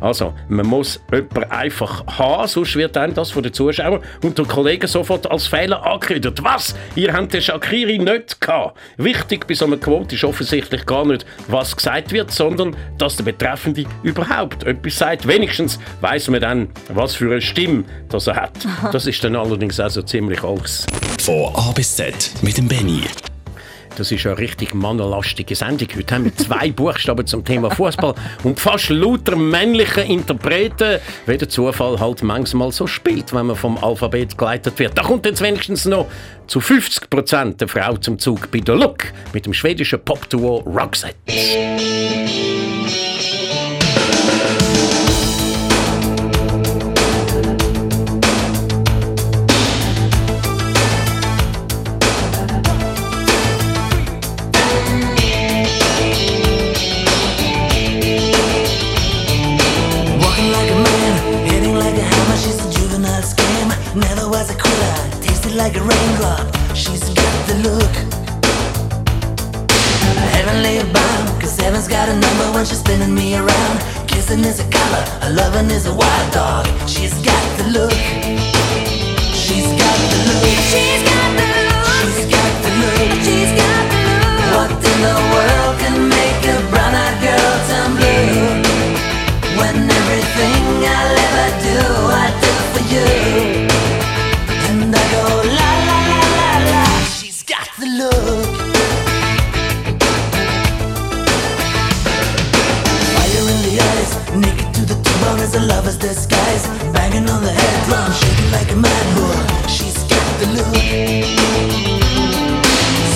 Also, 0.00 0.34
man 0.48 0.66
muss 0.66 1.00
jemanden 1.10 1.44
einfach 1.50 2.04
haben, 2.06 2.48
sonst 2.48 2.76
wird 2.76 2.96
dann 2.96 3.14
das 3.14 3.30
von 3.30 3.42
den 3.42 3.52
Zuschauern 3.52 4.00
und 4.22 4.38
den 4.38 4.46
Kollegen 4.46 4.86
sofort 4.86 5.30
als 5.30 5.46
Fehler 5.46 5.84
angekündigt. 5.84 6.42
Was? 6.42 6.74
Ihr 6.94 7.12
habt 7.12 7.32
den 7.32 7.42
Shakiri 7.42 7.98
nicht 7.98 8.40
gehabt. 8.40 8.78
Wichtig 8.96 9.46
bei 9.46 9.54
so 9.54 9.66
einer 9.66 9.76
Quote 9.76 10.14
ist 10.14 10.24
offensichtlich 10.24 10.86
gar 10.86 11.04
nicht, 11.04 11.26
was 11.48 11.76
gesagt 11.76 12.12
wird, 12.12 12.30
sondern 12.30 12.76
dass 12.98 13.16
der 13.16 13.24
Betreffende 13.24 13.86
überhaupt 14.02 14.64
etwas 14.64 14.98
sagt. 14.98 15.26
Wenigstens 15.26 15.78
weiß 16.00 16.28
man 16.28 16.40
dann, 16.40 16.68
was 16.88 17.14
für 17.14 17.30
eine 17.30 17.40
Stimme 17.40 17.84
das 18.08 18.26
er 18.26 18.36
hat. 18.36 18.52
Das 18.92 19.06
ist 19.06 19.22
dann 19.22 19.36
allerdings 19.36 19.78
auch 19.80 19.90
so 19.90 20.02
ziemlich 20.02 20.42
alles. 20.42 20.86
Von 21.20 21.54
A 21.54 21.72
bis 21.72 21.96
Z 21.96 22.32
mit 22.42 22.56
dem 22.56 22.68
Benny. 22.68 23.02
Das 23.98 24.12
ist 24.12 24.24
eine 24.26 24.38
richtig 24.38 24.74
mannenlastige 24.74 25.56
Sendung. 25.56 25.88
Heute 25.96 26.14
haben 26.14 26.24
wir 26.26 26.36
zwei 26.36 26.70
Buchstaben 26.76 27.26
zum 27.26 27.44
Thema 27.44 27.68
Fußball 27.68 28.14
und 28.44 28.60
fast 28.60 28.90
lauter 28.90 29.34
männliche 29.34 30.02
Interpreten, 30.02 31.00
wie 31.26 31.36
der 31.36 31.48
Zufall 31.48 31.98
halt 31.98 32.22
manchmal 32.22 32.70
so 32.70 32.86
spielt, 32.86 33.34
wenn 33.34 33.46
man 33.46 33.56
vom 33.56 33.76
Alphabet 33.82 34.38
geleitet 34.38 34.78
wird. 34.78 34.96
Da 34.96 35.02
kommt 35.02 35.26
jetzt 35.26 35.42
wenigstens 35.42 35.84
noch 35.84 36.06
zu 36.46 36.60
50 36.60 37.10
Prozent 37.10 37.60
eine 37.60 37.68
Frau 37.68 37.96
zum 37.96 38.20
Zug 38.20 38.48
bei 38.52 38.60
der 38.60 38.76
Look 38.76 39.06
mit 39.32 39.46
dem 39.46 39.52
schwedischen 39.52 39.98
Pop-Duo 39.98 40.58
Roxette. 40.58 41.16
Got 72.08 72.16
a 72.16 72.20
number 72.20 72.52
when 72.52 72.64
she's 72.64 72.78
spinning 72.78 73.14
me 73.14 73.36
around. 73.36 73.78
Kissing 74.06 74.40
is 74.40 74.60
a 74.60 74.70
color, 74.70 75.04
a 75.22 75.30
loving 75.32 75.70
is 75.70 75.86
a 75.86 75.94
wild 75.94 76.32
dog. 76.32 76.66
She's 76.88 77.14
got 77.22 77.44
the 77.58 77.64
look. 77.64 77.92
She's 79.34 79.68
got 79.80 79.98
the 80.12 80.18
look. 80.28 80.44
She's 80.70 81.02
got 81.04 81.28
the 81.36 81.44
look. 81.58 81.84
She's 81.92 82.26
got 82.34 82.52
the 82.64 82.70
look. 82.80 83.10
She's 83.24 83.52
got 83.60 83.82
the 83.92 84.00
look. 84.06 84.54
What 84.54 84.70
in 84.90 84.98
the 85.06 85.16
world 85.32 85.74
can 85.80 86.08
make 86.08 86.37
a 105.58 105.60
lover's 105.66 105.96
disguise. 105.96 106.64
Banging 106.94 107.28
on 107.28 107.42
the 107.42 107.50
head 107.50 107.76
drum, 107.86 108.10
shaking 108.12 108.50
like 108.52 108.70
a 108.70 108.76
mad 108.76 109.06
bull. 109.14 109.38
She's 109.66 109.98
got 110.12 110.28
the 110.40 110.46
look. 110.56 110.74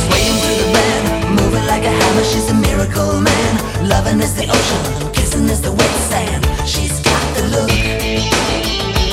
Swaying 0.02 0.36
through 0.42 0.58
the 0.62 0.68
band, 0.74 1.04
moving 1.38 1.66
like 1.72 1.84
a 1.84 1.92
hammer. 2.00 2.24
She's 2.24 2.50
a 2.50 2.54
miracle 2.54 3.20
man. 3.20 3.52
Loving 3.88 4.20
is 4.20 4.34
the 4.34 4.46
ocean, 4.58 5.12
kissing 5.12 5.48
is 5.48 5.60
the 5.60 5.72
wet 5.72 5.94
sand. 6.10 6.42
She's 6.66 6.98
got 7.08 7.24
the 7.36 7.42
look. 7.54 7.70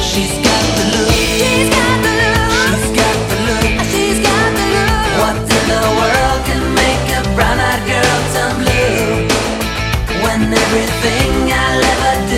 She's 0.09 0.35
got 0.47 0.63
the 0.77 0.85
look. 0.93 1.13
She's 1.37 1.69
got 1.69 1.95
the 2.01 2.09
look. 2.13 2.49
She's 2.61 2.89
got 2.99 3.17
the 3.29 3.37
look. 3.45 3.65
She's 3.91 4.19
got 4.25 4.49
the 4.57 4.65
look. 4.73 4.91
What 5.21 5.37
in 5.55 5.63
the 5.73 5.83
world 5.99 6.39
can 6.49 6.63
make 6.81 7.05
a 7.19 7.21
brown-eyed 7.35 7.83
girl 7.91 8.17
turn 8.33 8.53
blue? 8.61 9.27
When 10.23 10.41
everything 10.65 11.31
I'll 11.51 11.85
ever 11.93 12.15
do, 12.27 12.28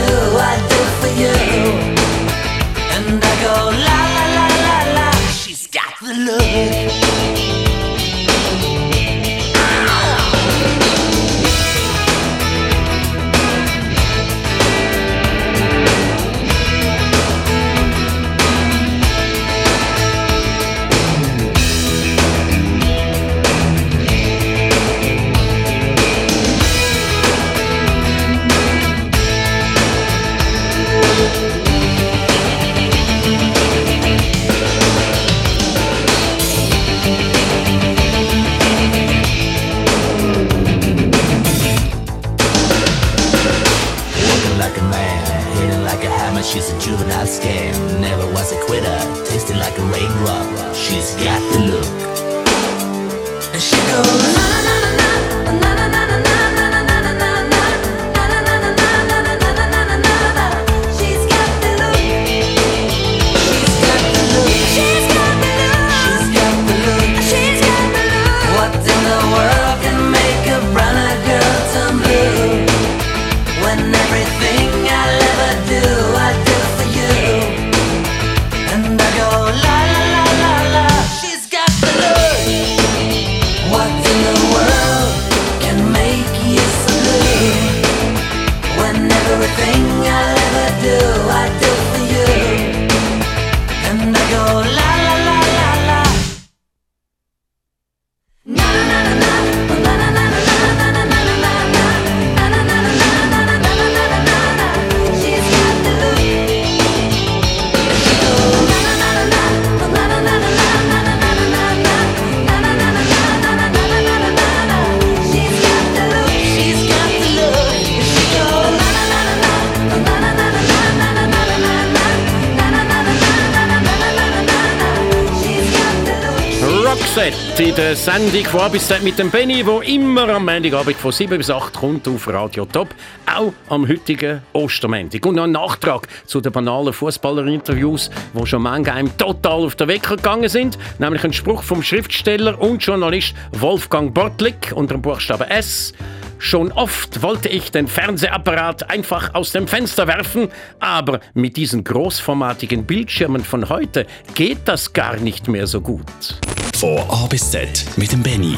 Sendung 128.52 128.60
von 128.60 128.70
A 128.70 128.74
bis 128.74 128.88
Z 128.88 129.02
mit 129.02 129.18
dem 129.18 129.30
Benny, 129.30 129.66
wo 129.66 129.80
immer 129.80 130.28
am 130.28 130.43
Montagabend 130.43 130.97
von 130.97 131.14
7 131.14 131.38
bis 131.38 131.49
8 131.49 131.74
kommt 131.74 132.06
auf 132.08 132.28
Radio 132.28 132.66
Top. 132.66 132.89
Auch 133.26 133.54
am 133.70 133.88
heutigen 133.88 134.41
Ostermontag. 134.52 135.26
Und 135.26 135.36
noch 135.36 135.45
ein 135.45 135.52
Nachtrag 135.52 136.08
zu 136.26 136.41
den 136.41 136.52
banalen 136.52 136.91
Fußballerinterviews, 136.91 138.10
die 138.34 138.45
schon 138.45 138.64
manchmal 138.64 139.08
total 139.18 139.64
auf 139.64 139.76
den 139.76 139.88
Wecker 139.88 140.18
gegangen 140.18 140.49
sind. 140.49 140.78
Nämlich 140.99 141.24
ein 141.24 141.32
Spruch 141.32 141.64
vom 141.64 141.82
Schriftsteller 141.82 142.60
und 142.60 142.84
Journalist 142.84 143.36
Wolfgang 143.52 144.14
Bortlik 144.14 144.74
unter 144.76 144.95
dem 144.95 145.02
Buchstaben 145.02 145.47
S. 145.49 145.93
Schon 146.38 146.74
oft 146.74 147.22
wollte 147.22 147.47
ich 147.47 147.72
den 147.72 147.88
Fernsehapparat 147.88 148.89
einfach 148.89 149.34
aus 149.34 149.52
dem 149.52 149.68
Fenster 149.68 150.08
werfen, 150.08 150.49
aber 150.80 151.22
mit 151.34 151.56
diesen 151.56 151.86
großformatigen 151.86 152.86
Bildschirmen 152.86 153.45
von 153.45 153.70
heute 153.70 154.08
geht 154.34 154.60
das 154.66 154.91
gar 154.91 155.18
nicht 155.18 155.47
mehr 155.47 155.68
so 155.68 155.80
gut. 155.80 156.41
Von 156.82 156.98
A 157.10 157.28
bis 157.28 157.52
Z 157.52 157.86
mit 157.96 158.12
dem 158.12 158.24
Benny. 158.24 158.56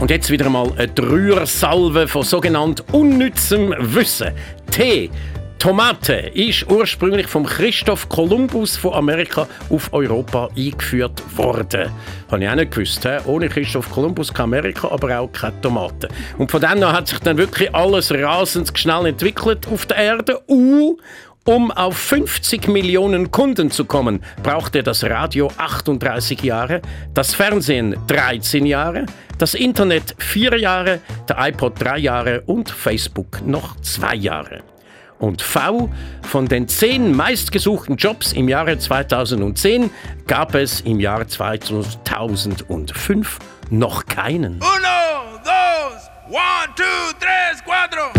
Und 0.00 0.12
jetzt 0.12 0.30
wieder 0.30 0.48
mal 0.48 0.70
eine 0.76 0.86
Dreier-Salve 0.86 2.06
von 2.06 2.22
sogenannt 2.22 2.84
unnützem 2.92 3.74
Wissen. 3.80 4.30
Tee. 4.70 5.10
Tomate 5.58 6.12
ist 6.34 6.70
ursprünglich 6.70 7.26
vom 7.26 7.44
Christoph 7.44 8.08
Kolumbus 8.08 8.76
von 8.76 8.94
Amerika 8.94 9.48
auf 9.70 9.92
Europa 9.92 10.50
eingeführt 10.56 11.20
worden. 11.36 11.90
Habe 12.30 12.44
ich 12.44 12.48
auch 12.48 12.54
nicht 12.54 12.70
gewusst. 12.70 13.02
He? 13.02 13.18
Ohne 13.26 13.48
Christoph 13.48 13.90
Kolumbus 13.90 14.32
kein 14.32 14.44
Amerika, 14.44 14.86
aber 14.92 15.18
auch 15.18 15.32
keine 15.32 15.60
Tomaten. 15.60 16.06
Und 16.38 16.52
von 16.52 16.60
dann 16.60 16.80
an 16.84 16.92
hat 16.92 17.08
sich 17.08 17.18
dann 17.18 17.38
wirklich 17.38 17.74
alles 17.74 18.12
rasend 18.12 18.70
schnell 18.78 19.06
entwickelt 19.06 19.66
auf 19.66 19.84
der 19.86 19.96
Erde. 19.96 20.40
Uh, 20.46 20.96
um 21.48 21.70
auf 21.70 21.96
50 21.96 22.68
Millionen 22.68 23.30
Kunden 23.30 23.70
zu 23.70 23.86
kommen, 23.86 24.22
brauchte 24.42 24.82
das 24.82 25.02
Radio 25.04 25.50
38 25.56 26.42
Jahre, 26.42 26.82
das 27.14 27.34
Fernsehen 27.34 27.96
13 28.06 28.66
Jahre, 28.66 29.06
das 29.38 29.54
Internet 29.54 30.14
4 30.18 30.58
Jahre, 30.58 31.00
der 31.26 31.38
iPod 31.48 31.82
3 31.82 32.00
Jahre 32.00 32.42
und 32.42 32.68
Facebook 32.68 33.40
noch 33.46 33.80
2 33.80 34.14
Jahre. 34.16 34.60
Und 35.18 35.40
V 35.40 35.88
von 36.20 36.48
den 36.48 36.68
10 36.68 37.16
meistgesuchten 37.16 37.96
Jobs 37.96 38.34
im 38.34 38.50
Jahre 38.50 38.76
2010 38.76 39.88
gab 40.26 40.54
es 40.54 40.82
im 40.82 41.00
Jahr 41.00 41.26
2005 41.26 43.38
noch 43.70 44.04
keinen. 44.04 44.56
Uno, 44.56 45.38
dos, 45.42 46.10
one, 46.28 46.68
two, 46.76 46.84
tres, 47.18 47.64
cuatro. 47.64 48.10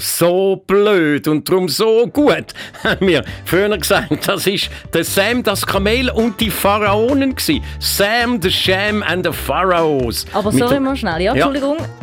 So 0.00 0.56
blöd 0.66 1.28
und 1.28 1.48
drum 1.48 1.68
so 1.68 2.06
gut, 2.06 2.46
haben 2.84 3.06
wir 3.06 3.24
früher 3.44 3.76
gesagt. 3.76 4.26
Das 4.26 4.46
ist 4.46 4.70
der 4.92 5.04
Sam, 5.04 5.42
das 5.42 5.66
Kamel 5.66 6.10
und 6.10 6.40
die 6.40 6.50
Pharaonen 6.50 7.34
gsi. 7.34 7.62
Sam, 7.78 8.40
the 8.42 8.50
Sham 8.50 9.02
and 9.02 9.26
the 9.26 9.32
Pharaohs. 9.32 10.26
Aber 10.32 10.50
sorry 10.52 10.80
mal 10.80 10.96
schnell, 10.96 11.22
ja, 11.22 11.34
Ja. 11.34 11.50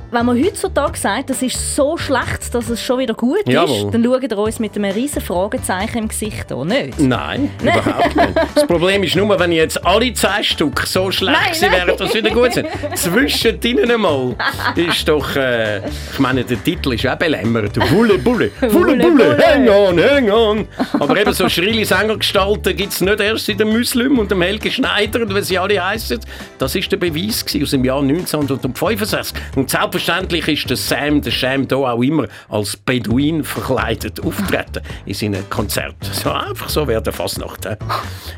Wenn 0.09 0.25
man 0.25 0.41
heutzutage 0.41 0.97
sagt, 0.97 1.29
das 1.29 1.41
ist 1.41 1.75
so 1.75 1.97
schlecht, 1.97 2.53
dass 2.53 2.69
es 2.69 2.81
schon 2.81 2.99
wieder 2.99 3.13
gut 3.13 3.41
Jawohl. 3.45 3.87
ist, 3.87 3.93
dann 3.93 4.03
schaut 4.05 4.23
ihr 4.23 4.37
uns 4.37 4.59
mit 4.59 4.75
einem 4.77 4.91
riesen 4.91 5.21
Fragezeichen 5.21 5.97
im 5.97 6.07
Gesicht 6.07 6.49
an, 6.49 6.67
nicht? 6.67 6.97
Nein, 6.97 7.49
überhaupt 7.61 8.15
nicht. 8.15 8.29
Das 8.55 8.65
Problem 8.67 9.03
ist 9.03 9.17
nur, 9.17 9.37
wenn 9.37 9.51
jetzt 9.51 9.85
alle 9.85 10.13
zehn 10.13 10.43
Stück 10.43 10.79
so 10.87 11.11
schlecht 11.11 11.37
Nein, 11.37 11.57
nein. 11.59 11.87
wären, 11.87 11.97
dass 11.97 12.13
sie 12.13 12.19
wieder 12.19 12.29
gut 12.29 12.53
sind. 12.53 12.67
Zwischen 12.95 13.61
ihnen 13.61 13.91
einmal 13.91 14.35
ist 14.75 15.09
doch, 15.09 15.35
äh, 15.35 15.79
ich 15.79 16.19
meine, 16.19 16.45
der 16.45 16.63
Titel 16.63 16.93
ist 16.93 17.05
auch 17.05 17.17
belämmert. 17.17 17.75
Wulle, 17.91 18.17
Bulle, 18.17 18.49
Wulle, 18.61 18.95
Bulle, 18.95 19.37
hang 19.45 19.67
on, 19.67 19.99
hang 19.99 20.31
on. 20.31 20.67
Aber 20.93 21.19
eben 21.19 21.33
so 21.33 21.49
schrille 21.49 21.83
Sängergestalten 21.83 22.77
gibt 22.77 22.93
es 22.93 23.01
nicht 23.01 23.19
erst 23.19 23.49
in 23.49 23.57
dem 23.57 23.77
Muslim 23.77 24.19
und 24.19 24.31
dem 24.31 24.41
Helge 24.41 24.71
Schneider 24.71 25.21
und 25.23 25.35
wie 25.35 25.41
sie 25.41 25.57
alle 25.57 25.85
heißen. 25.85 26.19
Das 26.59 26.75
ist 26.75 26.89
der 26.93 26.97
Beweis 26.97 27.45
gewesen 27.45 27.63
aus 27.63 27.71
dem 27.71 27.83
Jahr 27.83 27.99
1965. 28.01 29.37
Und 29.57 29.69
selbstverständlich 29.97 30.47
ist 30.47 30.69
der 30.69 30.77
Sam, 30.77 31.21
der 31.21 31.31
Sham, 31.31 31.67
da 31.67 31.75
auch 31.77 32.01
immer 32.01 32.27
als 32.49 32.77
Beduin 32.77 33.43
verkleidet 33.43 34.23
auftreten 34.23 34.81
in 35.05 35.13
seinen 35.13 35.49
Konzerten. 35.49 35.97
So 36.11 36.31
einfach 36.31 36.69
so 36.69 36.87
wäre 36.87 37.11
Fasnacht. 37.11 37.65
hä? 37.65 37.77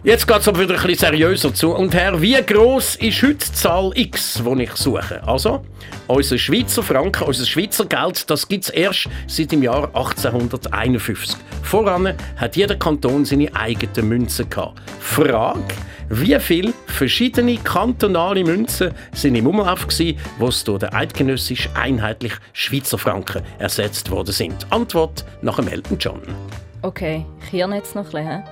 Jetzt 0.03 0.25
geht 0.27 0.37
es 0.37 0.47
aber 0.47 0.61
wieder 0.61 0.75
ein 0.75 0.81
bisschen 0.81 1.11
seriöser 1.11 1.53
zu. 1.53 1.71
Und 1.71 1.93
Herr, 1.93 2.21
wie 2.21 2.41
groß 2.41 2.95
ist 2.95 3.21
heute 3.21 3.33
die 3.35 3.53
Zahl 3.53 3.91
X, 3.93 4.41
die 4.45 4.63
ich 4.63 4.71
suche? 4.75 5.21
Also, 5.27 5.65
unser 6.07 6.37
Schweizer 6.37 6.81
Franken, 6.81 7.23
unser 7.23 7.45
Schweizer 7.45 7.85
Geld, 7.85 8.29
das 8.29 8.47
gibt 8.47 8.65
es 8.65 8.69
erst 8.69 9.09
seit 9.27 9.51
dem 9.51 9.61
Jahr 9.61 9.87
1851. 9.87 11.35
Voran 11.63 12.13
hat 12.37 12.55
jeder 12.55 12.75
Kanton 12.75 13.25
seine 13.25 13.53
eigenen 13.53 14.07
Münzen 14.07 14.49
gehabt. 14.49 14.81
Frage, 14.99 15.73
wie 16.09 16.37
viele 16.39 16.73
verschiedene 16.87 17.57
kantonale 17.57 18.43
Münzen 18.43 18.91
sind 19.13 19.35
im 19.35 19.47
Umlauf 19.47 19.87
gewesen, 19.87 20.17
wo 20.37 20.47
es 20.47 20.63
durch 20.63 20.79
den 20.79 20.93
eidgenössisch 20.93 21.69
einheitlich 21.75 22.33
Schweizer 22.53 22.97
Franken 22.97 23.43
ersetzt 23.59 24.09
worden 24.09 24.31
sind? 24.31 24.65
Antwort 24.71 25.23
nach 25.41 25.57
dem 25.57 25.67
Elton 25.67 25.97
John. 25.99 26.21
Okay, 26.81 27.25
ich 27.43 27.49
hirne 27.49 27.75
jetzt 27.77 27.95
noch 27.95 28.05
ein 28.05 28.11
bisschen. 28.11 28.27
hä? 28.27 28.43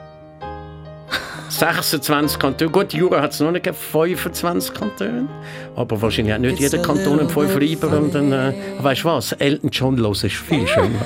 26 1.50 2.38
Kantone. 2.40 2.70
Gut, 2.72 2.94
Jura 2.94 3.22
hat 3.22 3.32
es 3.32 3.40
noch 3.40 3.52
nicht 3.52 3.64
gegeben, 3.64 3.82
25 3.92 4.74
Kantone. 4.74 5.28
Aber 5.76 6.02
wahrscheinlich 6.02 6.34
hat 6.34 6.42
nicht 6.42 6.60
jeder 6.60 6.80
Kanton 6.80 7.20
einen 7.22 7.30
5 7.30 7.56
Reiber. 7.56 7.98
Und 7.98 8.14
dann, 8.14 8.32
äh, 8.32 8.54
weißt 8.80 9.04
du 9.04 9.08
was? 9.08 9.32
Elton 9.34 9.70
John 9.72 9.98
los 9.98 10.24
ist 10.24 10.36
viel 10.36 10.68
schöner. 10.68 11.06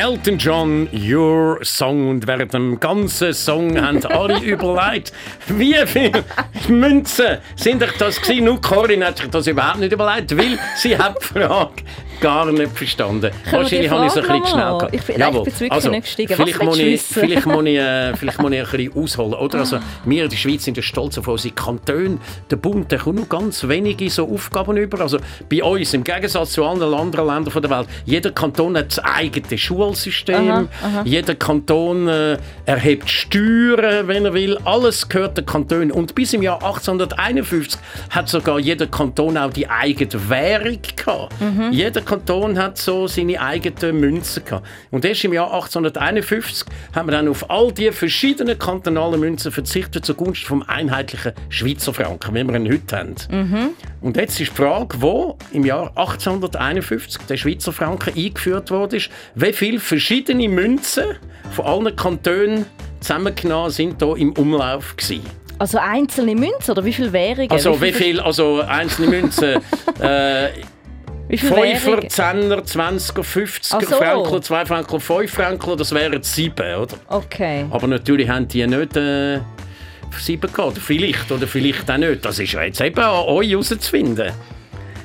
Elton 0.10 0.40
John, 0.40 0.90
Your 0.92 1.60
Song. 1.62 2.10
Und 2.10 2.26
während 2.26 2.52
dem 2.56 2.80
ganzen 2.80 3.32
Song 3.32 3.80
haben 3.82 4.04
alle 4.06 4.40
überlegt, 4.40 5.14
wie 5.48 5.76
viele 5.86 6.24
Münzen 6.68 7.38
sind 7.56 7.84
euch 7.84 7.96
das 8.00 8.20
gewesen? 8.20 8.46
Nur 8.46 8.60
Corinne 8.60 9.06
hat 9.06 9.20
sich 9.20 9.30
das 9.30 9.46
überhaupt 9.46 9.78
nicht 9.78 9.94
überlegt, 9.94 10.36
weil 10.36 10.58
sie 10.78 10.98
hat 10.98 11.16
die 11.22 11.26
Frage 11.40 11.84
gar 12.20 12.52
nicht 12.52 12.78
verstanden. 12.78 13.32
Können 13.44 13.64
Wahrscheinlich 13.64 13.90
habe 13.90 14.06
ich 14.06 14.12
es 14.12 14.18
ein 14.18 14.24
bisschen 14.24 14.46
schnell 14.48 14.78
gehabt. 14.78 14.96
Ich 14.96 15.18
nein, 15.18 15.36
ich 15.36 15.44
bin 15.44 15.60
wirklich 15.60 15.92
nicht 15.92 16.04
gestiegen. 16.04 16.36
Vielleicht 16.36 16.64
muss, 16.64 16.80
ich, 16.80 17.02
vielleicht, 17.02 17.46
muss 17.46 17.66
ich, 17.66 17.78
äh, 17.78 18.16
vielleicht 18.16 18.42
muss 18.42 18.52
ich 18.52 18.60
ein 18.60 18.66
bisschen 18.66 19.04
ausholen. 19.04 19.34
Oder? 19.34 19.60
Also, 19.60 19.80
wir 20.06 20.24
in 20.24 20.30
der 20.30 20.38
Schweiz 20.38 20.64
sind 20.64 20.84
stolz 20.84 21.18
auf 21.18 21.28
unsere 21.28 21.54
Kantone. 21.54 22.18
Der 22.50 22.56
Bund 22.56 22.92
der 22.92 23.00
kommt 23.00 23.18
nur 23.18 23.28
ganz 23.28 23.68
wenige 23.68 24.10
so 24.10 24.28
Aufgaben 24.30 24.78
über. 24.78 25.02
Also 25.02 25.20
bei 25.50 25.64
uns, 25.64 25.94
im 25.94 26.04
Gegensatz 26.04 26.52
zu 26.54 26.66
allen 26.66 26.82
anderen 26.82 27.28
Ländern 27.28 27.62
der 27.62 27.70
Welt, 27.70 27.88
jeder 28.06 28.32
Kanton 28.32 28.78
hat 28.78 28.88
das 28.90 29.00
eigene 29.00 29.58
Schulsystem. 29.58 30.50
Aha, 30.50 30.68
aha. 30.84 31.02
Jeder 31.06 31.36
Kanton 31.36 32.08
äh, 32.08 32.38
erhebt 32.66 33.10
Steuern, 33.10 34.08
wenn 34.08 34.26
er 34.26 34.34
will. 34.34 34.58
Alles 34.66 35.08
gehört 35.08 35.38
den 35.38 35.46
Kanton. 35.46 35.92
Und 35.92 36.16
bis 36.16 36.34
im 36.34 36.42
Jahr 36.42 36.64
1851 36.64 37.80
hat 38.10 38.30
sogar 38.30 38.60
jeder 38.60 38.88
Kanton 38.88 39.38
auch 39.38 39.52
die 39.52 39.70
eigene 39.70 40.30
Währung 40.30 40.80
gehabt. 40.96 41.34
Mhm. 41.42 41.72
Jeder 41.72 42.02
Kanton 42.10 42.58
hat 42.58 42.80
so 42.80 43.08
seine 43.08 43.40
eigenen 43.40 44.00
Münzen 44.00 44.44
gehabt. 44.44 44.68
Und 44.90 45.06
erst 45.06 45.24
im 45.26 45.32
Jahr 45.32 45.54
1851 45.54 46.66
haben 46.96 47.08
wir 47.08 47.12
dann 47.12 47.28
auf 47.28 47.52
all 47.52 47.72
die 47.72 47.92
verschiedenen 47.92 48.58
kantonalen 48.58 49.20
Münzen 49.20 49.52
verzichtet 49.52 50.06
zugunsten 50.06 50.48
vom 50.48 50.64
einheitlichen 50.64 51.34
Schweizer 51.50 51.94
Franken, 51.94 52.34
wie 52.34 52.44
wir 52.44 52.56
ihn 52.56 52.72
heute 52.72 52.98
haben. 52.98 53.16
Mhm. 53.30 53.70
Und 54.02 54.18
jetzt 54.18 54.40
ist 54.40 54.52
die 54.52 54.56
Frage, 54.56 55.00
wo 55.00 55.38
im 55.52 55.66
Jahr 55.66 55.90
1851 55.90 57.22
der 57.28 57.38
Schweizer 57.38 57.72
Franken 57.72 58.18
eingeführt 58.18 58.72
wurde, 58.72 58.98
ist, 58.98 59.12
wie 59.36 59.54
viele 59.54 59.80
verschiedene 59.80 60.50
Münzen 60.50 61.04
von 61.52 61.66
allen 61.66 61.96
Kantonen 61.96 62.66
zusammengenommen 63.02 63.70
sind 63.70 64.04
hier 64.04 64.18
im 64.18 64.34
Umlauf 64.34 64.98
gewesen. 64.98 65.22
Also 65.60 65.78
einzelne 65.78 66.34
Münzen 66.34 66.72
oder 66.72 66.84
wie 66.84 66.94
viel 66.94 67.14
Währungen? 67.14 67.52
Also 67.52 67.80
wie 67.80 67.92
viel, 67.92 68.20
also 68.20 68.62
einzelne 68.62 69.10
Münzen, 69.10 69.62
äh, 70.02 70.48
Währungen? 71.30 72.10
Zehner, 72.10 72.62
20er, 72.64 73.22
50er, 73.24 73.76
Ach 73.78 73.82
so. 73.82 73.96
Frankler, 73.98 74.42
2 74.42 74.66
Frankler, 74.66 75.00
5 75.00 75.32
Frankler, 75.32 75.76
das 75.76 75.94
wären 75.94 76.24
sieben, 76.24 76.76
oder? 76.76 76.96
Okay. 77.08 77.66
Aber 77.70 77.88
natürlich 77.88 78.28
haben 78.28 78.48
die 78.48 78.66
nicht 78.66 78.98
äh, 78.98 79.40
sieben 80.18 80.52
gehabt. 80.52 80.60
Oder 80.60 80.82
Vielleicht 80.82 81.32
oder 81.32 81.48
vielleicht 81.48 81.90
auch 81.90 81.98
nicht. 81.98 82.26
Das 82.26 82.40
ist 82.40 82.52
ja 82.54 82.64
jetzt 82.64 82.82
eben 82.82 83.00
an 83.00 83.26
euch 83.28 83.50
herauszufinden. 83.50 84.32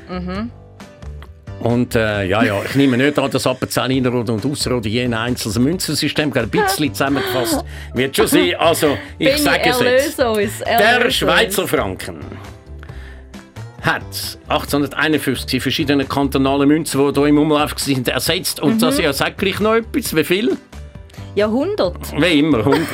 Mhm. 0.09 0.51
Und 1.61 1.95
äh, 1.95 2.25
ja, 2.25 2.43
ja, 2.43 2.63
ich 2.63 2.75
nehme 2.75 2.97
nicht 2.97 3.19
an, 3.19 3.31
dass 3.31 3.47
Appenzelliner 3.47 4.13
und 4.13 4.45
Ausserrhoden 4.45 4.91
je 4.91 5.05
ein 5.05 5.15
einzelnes 5.15 5.59
Münzensystem 5.59 6.33
ein 6.33 6.49
bisschen 6.51 6.93
zusammengefasst 6.93 7.65
wird 7.95 8.17
schon 8.17 8.27
sein. 8.27 8.55
Also, 8.59 8.99
ich 9.19 9.37
sage 9.39 9.71
es 9.71 9.81
jetzt. 9.81 10.21
uns, 10.21 10.59
Der 10.59 11.11
Schweizer. 11.11 11.67
Franken 11.67 12.19
hat 13.85 14.03
1851 14.49 15.47
die 15.47 15.61
verschiedene 15.61 16.05
kantonale 16.07 16.67
Münzen, 16.67 17.01
die 17.13 17.21
hier 17.21 17.29
im 17.29 17.39
Umlauf 17.39 17.79
sind, 17.79 18.09
ersetzt. 18.09 18.61
Und 18.61 18.77
Mhm. 18.77 18.79
das 18.81 18.99
ja 18.99 19.13
sagt 19.13 19.39
gleich 19.39 19.61
noch 19.61 19.75
etwas. 19.75 20.17
Wie 20.17 20.25
viel? 20.25 20.57
Ja, 21.35 21.47
100. 21.47 22.21
Wie 22.21 22.39
immer, 22.39 22.59
100. 22.59 22.87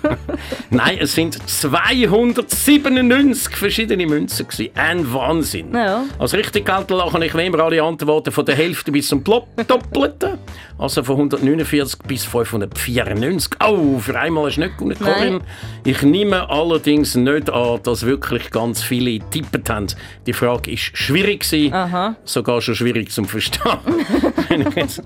Nein, 0.70 0.98
es 1.00 1.14
sind 1.14 1.38
297 1.48 3.54
verschiedene 3.54 4.06
Münzen. 4.06 4.48
Gewesen. 4.48 4.70
Ein 4.74 5.12
Wahnsinn. 5.12 5.74
Ja. 5.74 6.04
Als 6.18 6.32
richtig 6.32 6.64
gelten 6.64 6.94
lachen 6.94 7.20
ich 7.22 7.36
wie 7.36 7.46
immer 7.46 7.60
alle 7.60 7.82
Antworten 7.82 8.32
von 8.32 8.46
der 8.46 8.54
Hälfte 8.54 8.90
bis 8.90 9.08
zum 9.08 9.22
Plop 9.22 9.48
Doppelten. 9.66 10.38
Also 10.78 11.02
von 11.02 11.16
149 11.16 11.98
bis 12.06 12.24
594. 12.24 13.52
Oh, 13.66 13.98
für 13.98 14.18
einmal 14.18 14.50
du 14.50 14.60
nicht 14.60 14.78
gewonnen, 14.78 14.96
Corinne. 14.98 15.40
Ich 15.84 16.02
nehme 16.02 16.48
allerdings 16.48 17.14
nicht 17.14 17.50
an, 17.50 17.80
dass 17.82 18.04
wirklich 18.04 18.50
ganz 18.50 18.82
viele 18.82 19.18
tippet 19.30 19.68
haben. 19.70 19.86
Die 20.26 20.32
Frage 20.32 20.72
ist 20.72 20.96
schwierig 20.96 21.40
gewesen. 21.40 21.72
Aha. 21.72 22.16
Sogar 22.24 22.60
schon 22.60 22.74
schwierig 22.74 23.10
zum 23.10 23.26
Verstehen. 23.26 23.78
Wenn 24.48 24.62
ich 24.62 24.76
jetzt 24.76 25.02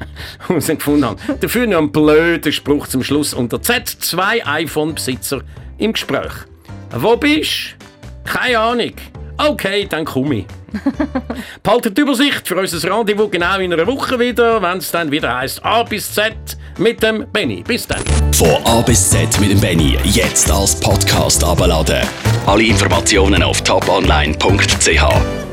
herausgefunden 0.47 1.05
habe. 1.05 1.21
Dafür 1.41 1.67
noch 1.67 1.79
ein 1.79 1.93
blöder 1.93 2.53
Spruch 2.61 2.89
zum 2.89 3.03
Schluss 3.03 3.33
unter 3.33 3.63
Z. 3.63 3.89
Zwei 3.89 4.45
iPhone-Besitzer 4.45 5.41
im 5.79 5.95
Gespräch. 5.95 6.33
Wo 6.95 7.17
bist 7.17 7.77
du? 8.25 8.31
Keine 8.31 8.59
Ahnung. 8.59 8.93
Okay, 9.39 9.87
dann 9.89 10.05
komme 10.05 10.35
ich. 10.41 10.47
Behaltet 11.63 11.97
die 11.97 12.03
Übersicht 12.03 12.47
für 12.47 12.57
unser 12.57 12.99
Rendezvous 12.99 13.31
genau 13.31 13.59
in 13.59 13.73
einer 13.73 13.87
Woche 13.87 14.19
wieder, 14.19 14.61
wenn 14.61 14.77
es 14.77 14.91
dann 14.91 15.11
wieder 15.11 15.35
heißt 15.35 15.65
A 15.65 15.83
bis 15.85 16.13
Z 16.13 16.35
mit 16.77 17.03
dem 17.03 17.27
Benny. 17.33 17.63
Bis 17.67 17.87
dann. 17.87 18.03
Von 18.33 18.63
A 18.67 18.83
bis 18.83 19.09
Z 19.09 19.41
mit 19.41 19.53
dem 19.53 19.61
Benny 19.61 19.97
jetzt 20.05 20.51
als 20.51 20.79
Podcast 20.79 21.43
abladen. 21.43 22.07
Alle 22.47 22.65
Informationen 22.65 23.43
auf 23.43 23.63
toponline.ch. 23.63 25.50